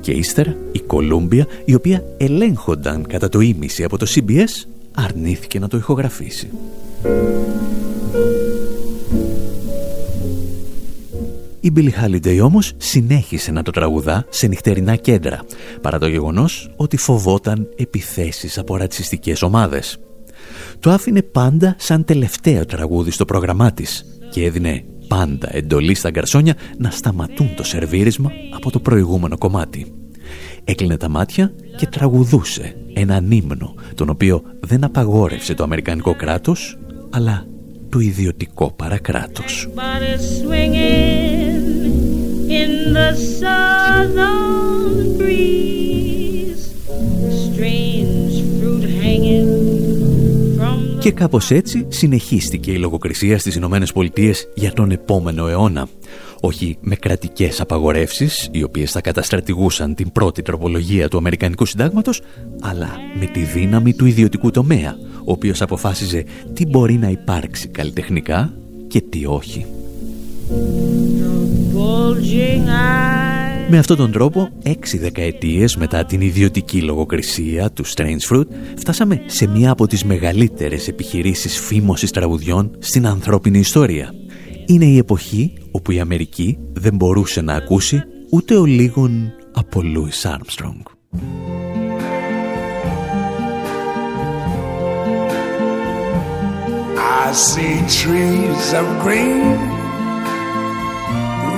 Και 0.00 0.12
ύστερα 0.12 0.56
η 0.72 0.82
Columbia, 0.86 1.42
η 1.64 1.74
οποία 1.74 2.04
ελέγχονταν 2.16 3.06
κατά 3.06 3.28
το 3.28 3.40
ίμιση 3.40 3.84
από 3.84 3.98
το 3.98 4.06
CBS, 4.14 4.68
αρνήθηκε 4.94 5.58
να 5.58 5.68
το 5.68 5.76
ηχογραφήσει. 5.76 6.50
Η 11.60 11.72
Billie 11.76 12.04
Holiday 12.04 12.40
όμως 12.42 12.72
συνέχισε 12.76 13.50
να 13.50 13.62
το 13.62 13.70
τραγουδά 13.70 14.26
σε 14.28 14.46
νυχτερινά 14.46 14.96
κέντρα, 14.96 15.44
παρά 15.82 15.98
το 15.98 16.06
γεγονός 16.08 16.70
ότι 16.76 16.96
φοβόταν 16.96 17.68
επιθέσεις 17.76 18.58
από 18.58 18.76
ρατσιστικές 18.76 19.42
ομάδες. 19.42 19.98
Το 20.80 20.90
άφηνε 20.90 21.22
πάντα 21.22 21.74
σαν 21.78 22.04
τελευταίο 22.04 22.64
τραγούδι 22.66 23.10
στο 23.10 23.24
πρόγραμμά 23.24 23.72
της 23.72 24.04
και 24.30 24.44
έδινε 24.44 24.84
πάντα 25.08 25.48
εντολή 25.56 25.94
στα 25.94 26.10
γκαρσόνια 26.10 26.54
να 26.78 26.90
σταματούν 26.90 27.54
το 27.54 27.62
σερβίρισμα 27.62 28.30
από 28.54 28.70
το 28.70 28.80
προηγούμενο 28.80 29.38
κομμάτι. 29.38 29.92
Έκλεινε 30.64 30.96
τα 30.96 31.08
μάτια 31.08 31.52
και 31.76 31.86
τραγουδούσε 31.86 32.76
έναν 32.94 33.30
ύμνο, 33.30 33.74
τον 33.94 34.08
οποίο 34.08 34.42
δεν 34.60 34.84
απαγόρευσε 34.84 35.54
το 35.54 35.62
Αμερικανικό 35.62 36.14
κράτος, 36.14 36.78
αλλά 37.10 37.46
το 37.88 37.98
ιδιωτικό 37.98 38.72
παρακράτος. 38.72 39.68
Και 51.00 51.12
κάπως 51.12 51.50
έτσι 51.50 51.86
συνεχίστηκε 51.88 52.70
η 52.70 52.78
λογοκρισία 52.78 53.38
στις 53.38 53.54
Ηνωμένες 53.54 53.92
Πολιτείες 53.92 54.48
για 54.54 54.72
τον 54.72 54.90
επόμενο 54.90 55.46
αιώνα. 55.46 55.88
Όχι 56.40 56.76
με 56.80 56.96
κρατικές 56.96 57.60
απαγορεύσεις, 57.60 58.48
οι 58.52 58.62
οποίες 58.62 58.90
θα 58.90 59.00
καταστρατηγούσαν 59.00 59.94
την 59.94 60.12
πρώτη 60.12 60.42
τροπολογία 60.42 61.08
του 61.08 61.16
Αμερικανικού 61.16 61.64
Συντάγματος, 61.64 62.20
αλλά 62.60 62.88
με 63.18 63.26
τη 63.26 63.40
δύναμη 63.40 63.94
του 63.94 64.06
ιδιωτικού 64.06 64.50
τομέα, 64.50 64.96
ο 65.24 65.32
οποίος 65.32 65.62
αποφάσιζε 65.62 66.24
τι 66.54 66.66
μπορεί 66.66 66.94
να 66.94 67.08
υπάρξει 67.08 67.68
καλλιτεχνικά 67.68 68.52
και 68.88 69.00
τι 69.00 69.26
όχι. 69.26 69.66
Με 73.70 73.78
αυτόν 73.78 73.96
τον 73.96 74.12
τρόπο, 74.12 74.48
έξι 74.62 74.98
δεκαετίες 74.98 75.76
μετά 75.76 76.04
την 76.04 76.20
ιδιωτική 76.20 76.80
λογοκρισία 76.82 77.70
του 77.70 77.86
Strange 77.86 78.20
Fruit, 78.30 78.46
φτάσαμε 78.78 79.22
σε 79.26 79.46
μία 79.46 79.70
από 79.70 79.86
τις 79.86 80.04
μεγαλύτερες 80.04 80.88
επιχειρήσεις 80.88 81.58
φήμωσης 81.58 82.10
τραγουδιών 82.10 82.76
στην 82.78 83.06
ανθρώπινη 83.06 83.58
ιστορία. 83.58 84.12
Είναι 84.66 84.84
η 84.84 84.96
εποχή 84.96 85.52
όπου 85.70 85.90
η 85.90 86.00
Αμερική 86.00 86.58
δεν 86.72 86.94
μπορούσε 86.94 87.40
να 87.40 87.54
ακούσει 87.54 88.02
ούτε 88.30 88.56
ο 88.56 88.64
λίγον 88.64 89.32
από 89.52 89.80
Louis 89.82 90.30
Armstrong. 90.30 90.82
I 97.24 97.32
see 97.32 97.76
trees 98.00 98.66
of 98.80 98.86
green, 99.04 99.58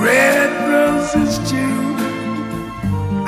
red 0.07 0.51
roses 0.75 1.35
too. 1.51 1.90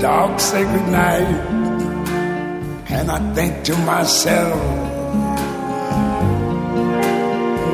dog 0.00 0.40
say 0.40 0.62
goodnight. 0.72 1.28
And 2.96 3.06
I 3.10 3.18
think 3.34 3.52
to 3.68 3.74
myself, 3.92 4.60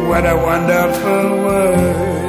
what 0.08 0.24
a 0.34 0.36
wonderful 0.48 1.26
world. 1.44 2.20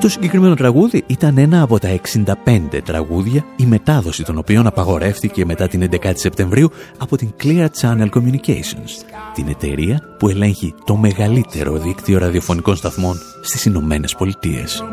Το 0.00 0.08
συγκεκριμένο 0.08 0.54
τραγούδι 0.54 1.04
ήταν 1.06 1.38
ένα 1.38 1.62
από 1.62 1.78
τα 1.78 2.00
65 2.44 2.80
τραγούδια, 2.84 3.44
η 3.56 3.66
μετάδοση 3.66 4.24
των 4.24 4.38
οποίων 4.38 4.66
απαγορεύτηκε 4.66 5.44
μετά 5.44 5.68
την 5.68 5.88
11η 5.90 6.12
Σεπτεμβρίου 6.14 6.70
από 6.98 7.16
την 7.16 7.30
Clear 7.42 7.66
Channel 7.80 8.08
Communications, 8.08 9.04
την 9.34 9.48
εταιρεία 9.48 10.00
που 10.18 10.28
ελέγχει 10.28 10.74
το 10.84 10.96
μεγαλύτερο 10.96 11.78
δίκτυο 11.78 12.18
ραδιοφωνικών 12.18 12.76
σταθμών 12.76 13.16
στις 13.42 13.64
Ηνωμένες 13.64 14.14
Πολιτείες. 14.14 14.84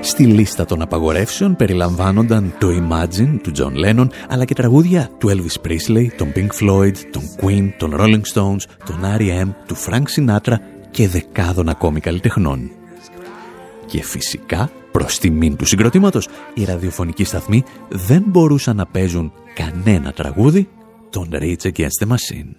Στη 0.00 0.26
λίστα 0.26 0.64
των 0.64 0.82
απαγορεύσεων 0.82 1.56
περιλαμβάνονταν 1.56 2.54
το 2.58 2.68
Imagine 2.68 3.38
του 3.42 3.52
John 3.56 3.86
Lennon 3.86 4.06
αλλά 4.28 4.44
και 4.44 4.54
τραγούδια 4.54 5.10
του 5.18 5.28
Elvis 5.28 5.66
Presley, 5.66 6.06
των 6.16 6.32
Pink 6.34 6.48
Floyd, 6.60 6.96
των 7.12 7.22
Queen, 7.40 7.70
των 7.78 7.94
Rolling 7.98 8.22
Stones, 8.34 8.62
των 8.86 9.00
R.E.M., 9.16 9.48
του 9.66 9.76
Frank 9.76 10.02
Sinatra 10.16 10.54
και 10.90 11.08
δεκάδων 11.08 11.68
ακόμη 11.68 12.00
καλλιτεχνών. 12.00 12.70
Και 13.86 14.02
φυσικά, 14.02 14.70
προς 14.92 15.18
τιμήν 15.18 15.56
του 15.56 15.64
συγκροτήματος, 15.64 16.28
οι 16.54 16.64
ραδιοφωνικοί 16.64 17.24
σταθμοί 17.24 17.64
δεν 17.88 18.24
μπορούσαν 18.26 18.76
να 18.76 18.86
παίζουν 18.86 19.32
κανένα 19.54 20.12
τραγούδι 20.12 20.68
των 21.10 21.28
Rage 21.32 21.66
Against 21.72 22.04
the 22.04 22.08
Machine. 22.08 22.52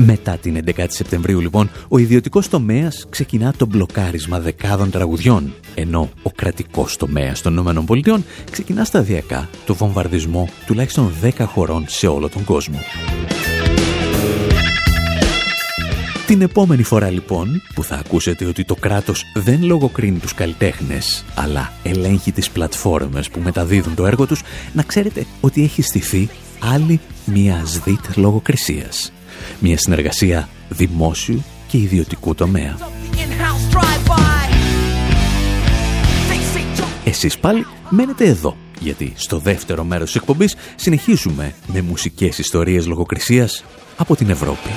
Μετά 0.00 0.36
την 0.36 0.64
11η 0.66 0.86
Σεπτεμβρίου 0.88 1.40
λοιπόν, 1.40 1.70
ο 1.88 1.98
ιδιωτικός 1.98 2.48
τομέας 2.48 3.06
ξεκινά 3.08 3.54
το 3.56 3.66
μπλοκάρισμα 3.66 4.40
δεκάδων 4.40 4.90
τραγουδιών, 4.90 5.54
ενώ 5.74 6.08
ο 6.22 6.30
κρατικός 6.30 6.96
τομέας 6.96 7.42
των 7.42 7.56
ΗΠΑ 7.56 8.22
ξεκινά 8.50 8.84
σταδιακά 8.84 9.48
το 9.66 9.74
βομβαρδισμό 9.74 10.48
τουλάχιστον 10.66 11.12
10 11.22 11.30
χωρών 11.38 11.84
σε 11.88 12.06
όλο 12.06 12.28
τον 12.28 12.44
κόσμο. 12.44 12.78
Την 16.26 16.42
επόμενη 16.42 16.82
φορά 16.82 17.10
λοιπόν 17.10 17.62
που 17.74 17.82
θα 17.82 17.94
ακούσετε 17.94 18.44
ότι 18.44 18.64
το 18.64 18.74
κράτος 18.74 19.24
δεν 19.34 19.62
λογοκρίνει 19.62 20.18
τους 20.18 20.34
καλλιτέχνες 20.34 21.24
αλλά 21.34 21.72
ελέγχει 21.82 22.32
τις 22.32 22.50
πλατφόρμες 22.50 23.28
που 23.28 23.40
μεταδίδουν 23.40 23.94
το 23.94 24.06
έργο 24.06 24.26
τους 24.26 24.42
να 24.72 24.82
ξέρετε 24.82 25.26
ότι 25.40 25.62
έχει 25.62 25.82
στηθεί 25.82 26.28
άλλη 26.60 27.00
μια 27.24 27.62
ΣΔΙΤ 27.64 28.16
λογοκρισίας. 28.16 29.12
Μια 29.58 29.78
συνεργασία 29.78 30.48
δημόσιου 30.68 31.44
και 31.68 31.78
ιδιωτικού 31.78 32.34
τομέα. 32.34 32.76
Εσείς 37.04 37.38
πάλι 37.38 37.66
μένετε 37.88 38.24
εδώ, 38.24 38.56
γιατί 38.80 39.12
στο 39.16 39.38
δεύτερο 39.38 39.84
μέρος 39.84 40.06
της 40.06 40.20
εκπομπής 40.20 40.56
συνεχίζουμε 40.76 41.54
με 41.66 41.82
μουσικές 41.82 42.38
ιστορίες 42.38 42.86
λογοκρισίας 42.86 43.64
από 43.96 44.16
την 44.16 44.30
Ευρώπη. 44.30 44.68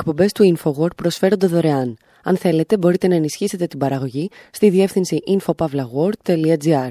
Οι 0.00 0.02
εκπομπές 0.02 0.32
του 0.32 0.56
InfoWord 0.56 0.96
προσφέρονται 0.96 1.46
δωρεάν. 1.46 1.96
Αν 2.22 2.36
θέλετε, 2.36 2.76
μπορείτε 2.78 3.08
να 3.08 3.14
ενισχύσετε 3.14 3.66
την 3.66 3.78
παραγωγή 3.78 4.30
στη 4.50 4.70
διεύθυνση 4.70 5.18
infopavlagor.gr. 5.26 6.90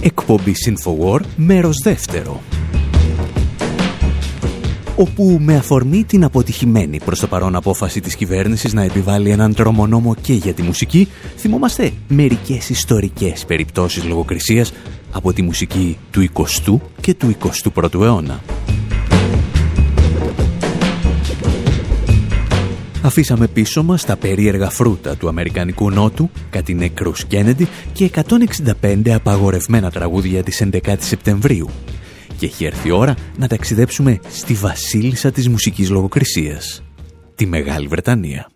Εκπομπή 0.00 0.54
InfoWord, 0.66 1.24
μέρος 1.36 1.76
δεύτερο 1.82 2.40
όπου 5.00 5.36
με 5.40 5.56
αφορμή 5.56 6.04
την 6.04 6.24
αποτυχημένη 6.24 7.00
προς 7.04 7.20
το 7.20 7.26
παρόν 7.26 7.56
απόφαση 7.56 8.00
της 8.00 8.16
κυβέρνησης 8.16 8.72
να 8.72 8.82
επιβάλλει 8.82 9.30
έναν 9.30 9.54
τρομονόμο 9.54 10.14
και 10.14 10.32
για 10.32 10.52
τη 10.52 10.62
μουσική, 10.62 11.08
θυμόμαστε 11.36 11.92
μερικές 12.08 12.68
ιστορικές 12.68 13.44
περιπτώσεις 13.44 14.04
λογοκρισίας 14.04 14.72
από 15.12 15.32
τη 15.32 15.42
μουσική 15.42 15.98
του 16.10 16.28
20ου 16.32 16.80
και 17.00 17.14
του 17.14 17.36
21ου 17.74 18.00
αιώνα. 18.00 18.42
Αφήσαμε 23.02 23.46
πίσω 23.46 23.82
μας 23.82 24.04
τα 24.04 24.16
περίεργα 24.16 24.70
φρούτα 24.70 25.16
του 25.16 25.28
Αμερικανικού 25.28 25.90
Νότου, 25.90 26.30
κάτι 26.50 26.74
νεκρούς 26.74 27.24
Κέννεντι 27.24 27.68
και 27.92 28.10
165 28.80 29.10
απαγορευμένα 29.10 29.90
τραγούδια 29.90 30.42
της 30.42 30.62
11 30.72 30.94
Σεπτεμβρίου, 30.98 31.70
και 32.38 32.46
έχει 32.46 32.64
έρθει 32.64 32.88
η 32.88 32.90
ώρα 32.90 33.14
να 33.36 33.46
ταξιδέψουμε 33.46 34.18
στη 34.30 34.54
βασίλισσα 34.54 35.30
της 35.30 35.48
μουσικής 35.48 35.90
λογοκρισίας, 35.90 36.82
τη 37.34 37.46
Μεγάλη 37.46 37.86
Βρετανία. 37.86 38.50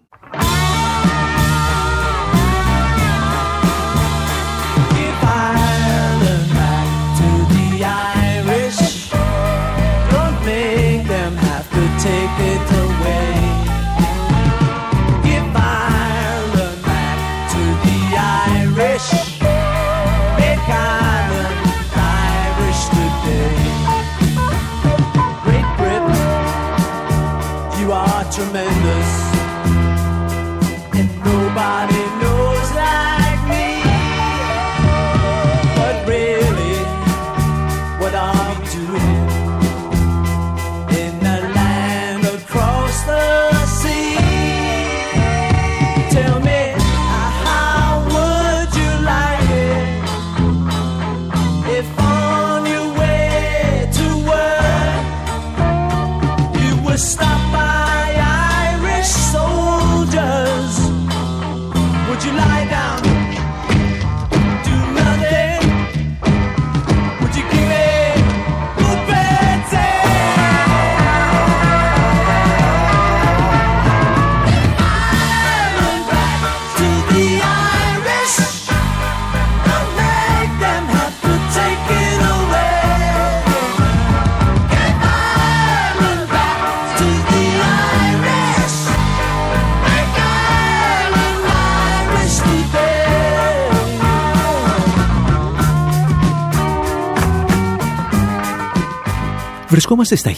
Βρισκόμαστε 99.87 100.17
στα 100.17 100.33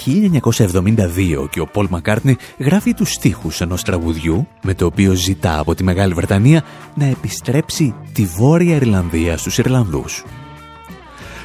1972 1.44 1.48
και 1.50 1.60
ο 1.60 1.66
Πολ 1.66 1.86
Μακάρτνι 1.90 2.36
γράφει 2.58 2.94
τους 2.94 3.12
στίχους 3.12 3.60
ενός 3.60 3.82
τραγουδιού 3.82 4.48
με 4.62 4.74
το 4.74 4.86
οποίο 4.86 5.12
ζητά 5.12 5.58
από 5.58 5.74
τη 5.74 5.84
Μεγάλη 5.84 6.14
Βρετανία 6.14 6.64
να 6.94 7.04
επιστρέψει 7.04 7.94
τη 8.12 8.24
Βόρεια 8.24 8.76
Ιρλανδία 8.76 9.36
στους 9.36 9.58
Ιρλανδούς. 9.58 10.24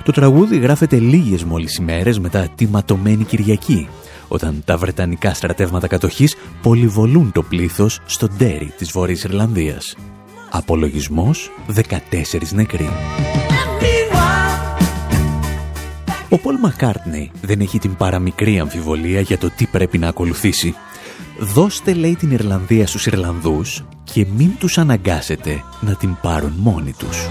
Το 0.03 0.11
τραγούδι 0.11 0.57
γράφεται 0.57 0.97
λίγες 0.99 1.43
μόλις 1.43 1.75
ημέρες 1.75 2.19
μετά 2.19 2.47
τη 2.55 2.67
ματωμένη 2.67 3.23
Κυριακή, 3.23 3.87
όταν 4.27 4.61
τα 4.65 4.77
Βρετανικά 4.77 5.33
στρατεύματα 5.33 5.87
κατοχής 5.87 6.35
πολυβολούν 6.61 7.31
το 7.31 7.43
πλήθος 7.43 7.99
στο 8.05 8.27
Ντέρι 8.37 8.73
της 8.77 8.91
Βόρειας 8.91 9.23
Ιρλανδίας. 9.23 9.95
Απολογισμός 10.49 11.51
14 11.67 12.51
νεκροί. 12.51 12.89
Ο 16.33 16.37
Πολ 16.37 16.59
Μακάρτνεϊ 16.59 17.31
δεν 17.41 17.59
έχει 17.59 17.79
την 17.79 17.95
παραμικρή 17.95 18.59
αμφιβολία 18.59 19.21
για 19.21 19.37
το 19.37 19.49
τι 19.55 19.65
πρέπει 19.65 19.97
να 19.97 20.07
ακολουθήσει. 20.07 20.75
Δώστε, 21.39 21.93
λέει, 21.93 22.15
την 22.15 22.31
Ιρλανδία 22.31 22.87
στους 22.87 23.05
Ιρλανδούς 23.05 23.83
και 24.03 24.25
μην 24.37 24.57
τους 24.59 24.77
αναγκάσετε 24.77 25.63
να 25.81 25.95
την 25.95 26.17
πάρουν 26.21 26.53
μόνοι 26.57 26.93
τους. 26.93 27.27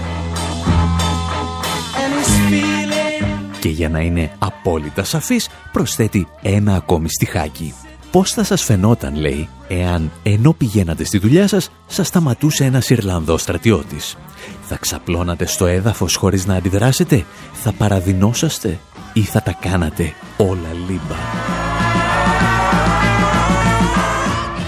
Και 3.59 3.69
για 3.69 3.89
να 3.89 3.99
είναι 3.99 4.31
απόλυτα 4.39 5.03
σαφής, 5.03 5.49
προσθέτει 5.71 6.27
ένα 6.41 6.75
ακόμη 6.75 7.09
στιχάκι. 7.09 7.73
Πώς 8.11 8.31
θα 8.31 8.43
σας 8.43 8.63
φαινόταν, 8.63 9.15
λέει, 9.15 9.49
εάν 9.67 10.11
ενώ 10.23 10.53
πηγαίνατε 10.53 11.03
στη 11.03 11.17
δουλειά 11.17 11.47
σας, 11.47 11.71
σας 11.87 12.07
σταματούσε 12.07 12.65
ένας 12.65 12.89
Ιρλανδός 12.89 13.41
στρατιώτης; 13.41 14.17
Θα 14.61 14.77
ξαπλώνατε 14.77 15.45
στο 15.45 15.65
έδαφος 15.65 16.15
χωρίς 16.15 16.45
να 16.45 16.55
αντιδράσετε, 16.55 17.25
θα 17.53 17.71
παραδεινόσαστε; 17.71 18.79
Ή 19.13 19.21
θα 19.21 19.41
τα 19.41 19.55
κάνατε 19.59 20.13
όλα 20.37 20.69
λίμπα; 20.87 21.15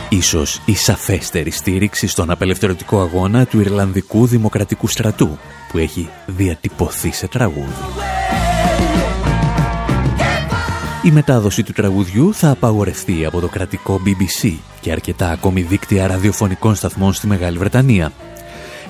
Ίσως 0.10 0.62
η 0.66 0.76
σαφέστερη 0.76 1.52
στήριξη 1.52 2.08
στον 2.08 2.32
απελευθερωτικό 2.32 3.02
αγώνα 3.02 3.46
του 3.46 3.60
Ιρλανδικού 3.60 4.26
Δημοκρατικού 4.26 4.88
Στρατού 4.88 5.38
που 5.72 5.78
έχει 5.78 6.10
διατυπωθεί 6.26 7.12
σε 7.12 7.28
τραγούδι. 7.28 7.74
Η 11.04 11.12
μετάδοση 11.12 11.64
του 11.64 11.72
τραγουδιού 11.72 12.34
θα 12.34 12.50
απαγορευτεί 12.50 13.26
από 13.26 13.40
το 13.40 13.48
κρατικό 13.48 14.02
BBC 14.06 14.54
και 14.82 14.92
αρκετά 14.92 15.30
ακόμη 15.30 15.62
δίκτυα 15.62 16.08
ραδιοφωνικών 16.08 16.76
σταθμών 16.76 17.14
στη 17.14 17.28
Μεγάλη 17.28 17.58
Βρετανία 17.58 18.12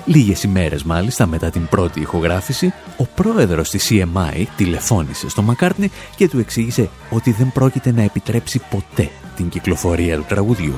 Λίγες 0.06 0.42
ημέρες 0.42 0.82
μάλιστα 0.82 1.26
μετά 1.26 1.50
την 1.50 1.66
πρώτη 1.66 2.00
ηχογράφηση, 2.00 2.72
ο 2.96 3.04
πρόεδρος 3.14 3.70
της 3.70 3.90
CMI 3.90 4.44
τηλεφώνησε 4.56 5.28
στο 5.28 5.42
Μακάρτνι 5.42 5.90
και 6.16 6.28
του 6.28 6.38
εξήγησε 6.38 6.88
ότι 7.10 7.32
δεν 7.32 7.52
πρόκειται 7.52 7.92
να 7.92 8.02
επιτρέψει 8.02 8.62
ποτέ 8.70 9.10
την 9.36 9.48
κυκλοφορία 9.48 10.16
του 10.16 10.24
τραγουδιού. 10.28 10.74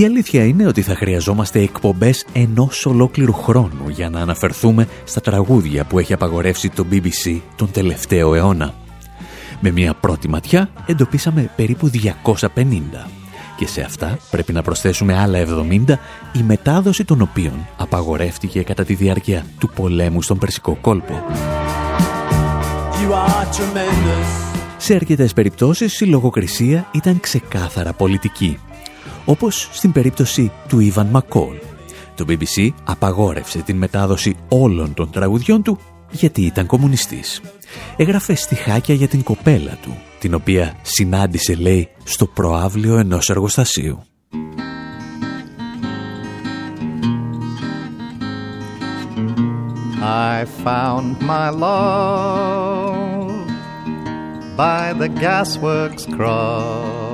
Η 0.00 0.04
αλήθεια 0.04 0.44
είναι 0.44 0.66
ότι 0.66 0.82
θα 0.82 0.94
χρειαζόμαστε 0.94 1.60
εκπομπές 1.60 2.26
ενός 2.32 2.86
ολόκληρου 2.86 3.32
χρόνου 3.32 3.88
για 3.88 4.10
να 4.10 4.20
αναφερθούμε 4.20 4.88
στα 5.04 5.20
τραγούδια 5.20 5.84
που 5.84 5.98
έχει 5.98 6.12
απαγορεύσει 6.12 6.68
το 6.68 6.86
BBC 6.90 7.40
τον 7.56 7.70
τελευταίο 7.70 8.34
αιώνα. 8.34 8.74
Με 9.60 9.70
μια 9.70 9.94
πρώτη 9.94 10.28
ματιά 10.28 10.70
εντοπίσαμε 10.86 11.50
περίπου 11.56 11.90
250 11.90 12.46
και 13.56 13.66
σε 13.66 13.80
αυτά 13.80 14.18
πρέπει 14.30 14.52
να 14.52 14.62
προσθέσουμε 14.62 15.18
άλλα 15.18 15.44
70 15.46 15.94
η 16.32 16.42
μετάδοση 16.42 17.04
των 17.04 17.20
οποίων 17.20 17.66
απαγορεύτηκε 17.76 18.62
κατά 18.62 18.84
τη 18.84 18.94
διάρκεια 18.94 19.44
του 19.58 19.70
πολέμου 19.74 20.22
στον 20.22 20.38
Περσικό 20.38 20.78
κόλπο. 20.80 21.22
Σε 24.76 24.94
αρκετές 24.94 25.32
περιπτώσεις 25.32 26.00
η 26.00 26.04
λογοκρισία 26.04 26.88
ήταν 26.92 27.20
ξεκάθαρα 27.20 27.92
πολιτική 27.92 28.58
όπως 29.24 29.68
στην 29.72 29.92
περίπτωση 29.92 30.52
του 30.68 30.80
Ιβαν 30.80 31.06
Μακόλ. 31.06 31.56
Το 32.14 32.24
BBC 32.28 32.68
απαγόρευσε 32.84 33.58
την 33.58 33.76
μετάδοση 33.76 34.36
όλων 34.48 34.94
των 34.94 35.10
τραγουδιών 35.10 35.62
του 35.62 35.78
γιατί 36.10 36.42
ήταν 36.42 36.66
κομμουνιστής. 36.66 37.40
Έγραφε 37.96 38.34
στιχάκια 38.34 38.94
για 38.94 39.08
την 39.08 39.22
κοπέλα 39.22 39.78
του, 39.82 39.96
την 40.18 40.34
οποία 40.34 40.74
συνάντησε, 40.82 41.54
λέει, 41.54 41.88
στο 42.04 42.26
προάβλιο 42.26 42.96
ενός 42.96 43.30
εργοστασίου. 43.30 44.04
I 50.02 50.46
found 50.64 51.20
my 51.20 51.50
love 51.50 53.30
by 54.56 54.94
the 54.94 55.08
gasworks 55.08 56.04
croft 56.16 57.09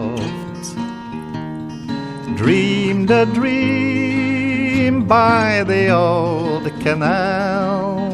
Dreamed 2.36 3.10
a 3.10 3.26
dream 3.26 5.06
by 5.06 5.64
the 5.64 5.88
old 5.90 6.64
canal 6.80 8.06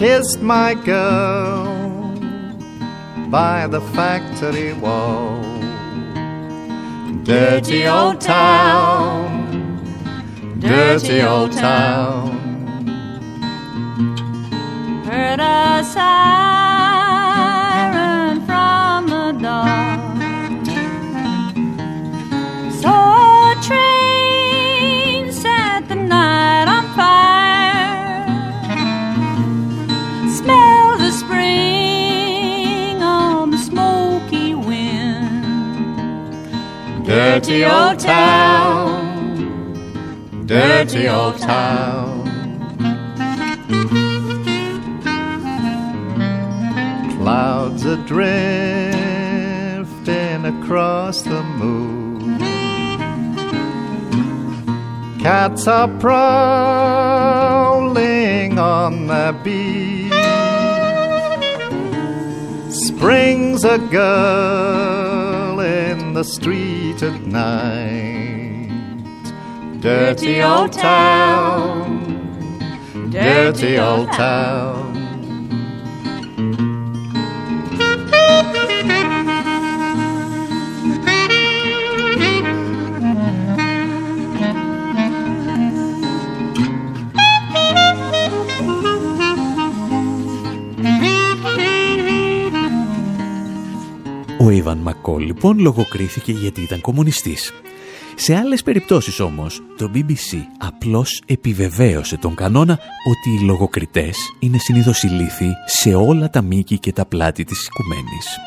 kissed 0.00 0.40
my 0.40 0.72
girl 0.72 2.14
by 3.28 3.66
the 3.66 3.82
factory 3.92 4.72
wall. 4.72 5.42
Dirty 7.22 7.86
old 7.86 8.18
town, 8.18 9.28
dirty 10.58 11.20
old 11.20 11.52
town. 11.52 12.30
Heard 15.04 15.40
a 15.40 15.84
siren 15.84 16.39
Dirty 37.30 37.64
old 37.64 38.00
town, 38.00 39.76
dirty 40.46 41.06
old 41.08 41.38
town. 41.38 42.26
Clouds 47.16 47.86
are 47.86 48.04
drifting 48.08 48.90
across 50.44 51.22
the 51.22 51.42
moon. 51.60 52.40
Cats 55.20 55.68
are 55.68 55.86
prowling 56.00 56.18
on 58.58 59.06
the 59.06 59.38
beach. 59.44 60.10
brings 63.00 63.64
a 63.64 63.78
girl 63.78 65.58
in 65.60 66.12
the 66.12 66.22
street 66.22 66.79
at 67.02 67.22
night. 67.22 68.68
Dirty 69.80 70.42
old 70.42 70.72
town, 70.72 72.58
dirty 73.10 73.78
old 73.78 74.12
town. 74.12 74.79
Ο 94.70 94.72
Ιβαν 94.72 94.84
Μακό 94.84 95.18
λοιπόν 95.18 95.58
λογοκρίθηκε 95.58 96.32
γιατί 96.32 96.60
ήταν 96.62 96.80
κομμουνιστής. 96.80 97.52
Σε 98.14 98.34
άλλες 98.36 98.62
περιπτώσεις 98.62 99.20
όμως, 99.20 99.62
το 99.76 99.90
BBC 99.94 100.42
απλώς 100.58 101.22
επιβεβαίωσε 101.26 102.16
τον 102.16 102.34
κανόνα 102.34 102.78
ότι 103.08 103.30
οι 103.30 103.44
λογοκριτές 103.44 104.16
είναι 104.38 104.58
συνήθως 104.58 105.02
ηλίθιοι 105.02 105.52
σε 105.66 105.94
όλα 105.94 106.30
τα 106.30 106.42
μήκη 106.42 106.78
και 106.78 106.92
τα 106.92 107.06
πλάτη 107.06 107.44
της 107.44 107.66
οικουμένης. 107.66 108.38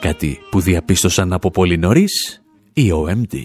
Κάτι 0.00 0.38
που 0.50 0.60
διαπίστωσαν 0.60 1.32
από 1.32 1.50
πολύ 1.50 1.78
νωρίς 1.78 2.42
οι 2.72 2.90
OMD. 2.92 3.36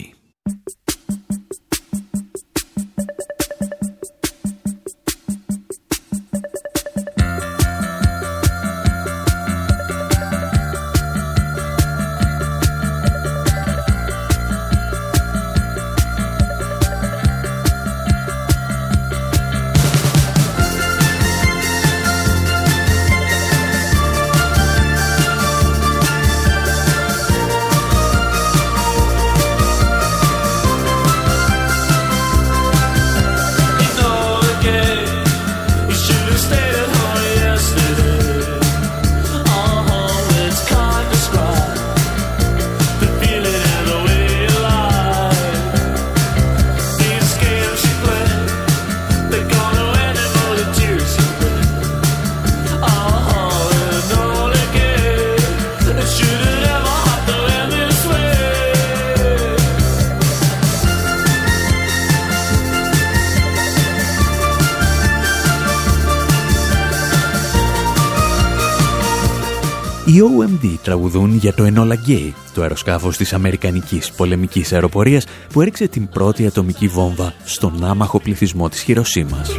Για 72.06 72.16
το 72.16 72.22
Enola 72.22 72.30
Gay, 72.30 72.32
το 72.54 72.62
αεροσκάφος 72.62 73.18
της 73.18 73.34
Αμερικανικής 73.34 74.12
πολεμικής 74.12 74.74
αεροπορίας 74.74 75.26
που 75.54 75.62
έριξε 75.62 75.88
την 75.88 76.10
πρώτη 76.10 76.46
ατομική 76.46 76.88
βόμβα 76.88 77.34
στον 77.44 77.84
άμαχο 77.84 78.20
πληθυσμό 78.20 78.70
της 78.70 78.82
Χειροσύμας. 78.82 79.50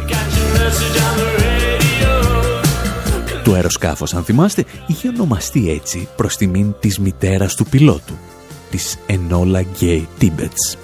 Το 3.43 3.53
αεροσκάφος, 3.53 4.13
αν 4.13 4.23
θυμάστε, 4.23 4.65
είχε 4.87 5.07
ονομαστεί 5.07 5.71
έτσι 5.71 6.07
προς 6.15 6.37
τιμήν 6.37 6.75
της 6.79 6.99
μητέρας 6.99 7.55
του 7.55 7.65
πιλότου, 7.65 8.13
της 8.69 8.97
Enola 9.07 9.63
Gay 9.81 10.03
Tibbets. 10.21 10.77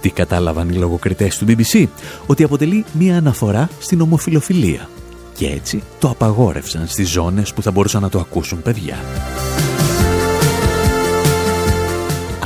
Τι 0.00 0.10
κατάλαβαν 0.10 0.68
οι 0.68 0.74
λογοκριτές 0.74 1.38
του 1.38 1.46
BBC, 1.48 1.86
ότι 2.26 2.44
αποτελεί 2.44 2.84
μία 2.92 3.16
αναφορά 3.16 3.68
στην 3.78 4.00
ομοφιλοφιλία 4.00 4.88
και 5.36 5.46
έτσι 5.46 5.82
το 5.98 6.08
απαγόρευσαν 6.08 6.86
στις 6.86 7.10
ζώνες 7.10 7.52
που 7.52 7.62
θα 7.62 7.70
μπορούσαν 7.70 8.02
να 8.02 8.08
το 8.08 8.18
ακούσουν 8.18 8.62
παιδιά. 8.62 8.96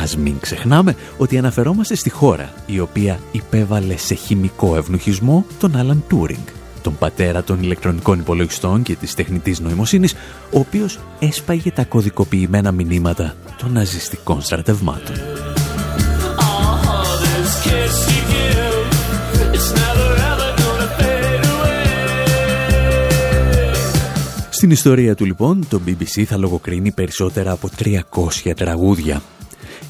Ας 0.06 0.16
μην 0.16 0.38
ξεχνάμε 0.40 0.94
ότι 1.18 1.38
αναφερόμαστε 1.38 1.94
στη 1.94 2.10
χώρα 2.10 2.52
η 2.66 2.80
οποία 2.80 3.18
υπέβαλε 3.32 3.96
σε 3.96 4.14
χημικό 4.14 4.76
ευνουχισμό 4.76 5.46
τον 5.58 5.76
Άλαν 5.76 6.04
Τούρινγκ, 6.08 6.46
τον 6.82 6.96
πατέρα 6.98 7.42
των 7.42 7.62
ηλεκτρονικών 7.62 8.18
υπολογιστών 8.18 8.82
και 8.82 8.94
της 8.94 9.14
τεχνητής 9.14 9.60
νοημοσύνης, 9.60 10.14
ο 10.52 10.58
οποίος 10.58 10.98
έσπαγε 11.18 11.70
τα 11.70 11.84
κωδικοποιημένα 11.84 12.72
μηνύματα 12.72 13.34
των 13.58 13.72
ναζιστικών 13.72 14.40
στρατευμάτων. 14.40 15.16
Στην 24.50 24.70
ιστορία 24.70 25.14
του 25.14 25.24
λοιπόν 25.24 25.68
το 25.68 25.80
BBC 25.86 26.22
θα 26.24 26.36
λογοκρίνει 26.36 26.92
περισσότερα 26.92 27.52
από 27.52 27.68
300 28.44 28.52
τραγούδια. 28.56 29.22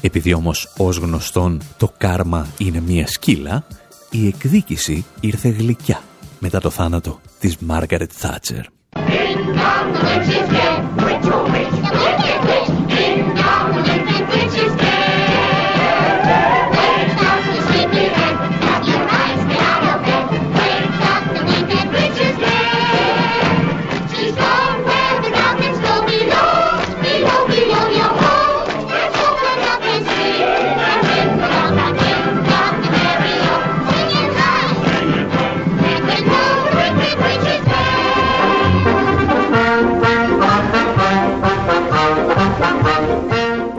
Επειδή 0.01 0.33
όμως 0.33 0.73
ως 0.77 0.97
γνωστόν 0.97 1.61
το 1.77 1.91
κάρμα 1.97 2.47
είναι 2.57 2.81
μία 2.81 3.07
σκύλα, 3.07 3.63
η 4.11 4.27
εκδίκηση 4.27 5.05
ήρθε 5.19 5.49
γλυκιά 5.49 6.01
μετά 6.39 6.59
το 6.59 6.69
θάνατο 6.69 7.19
της 7.39 7.57
Μάργαρετ 7.57 8.11
Θάτσερ. 8.13 8.65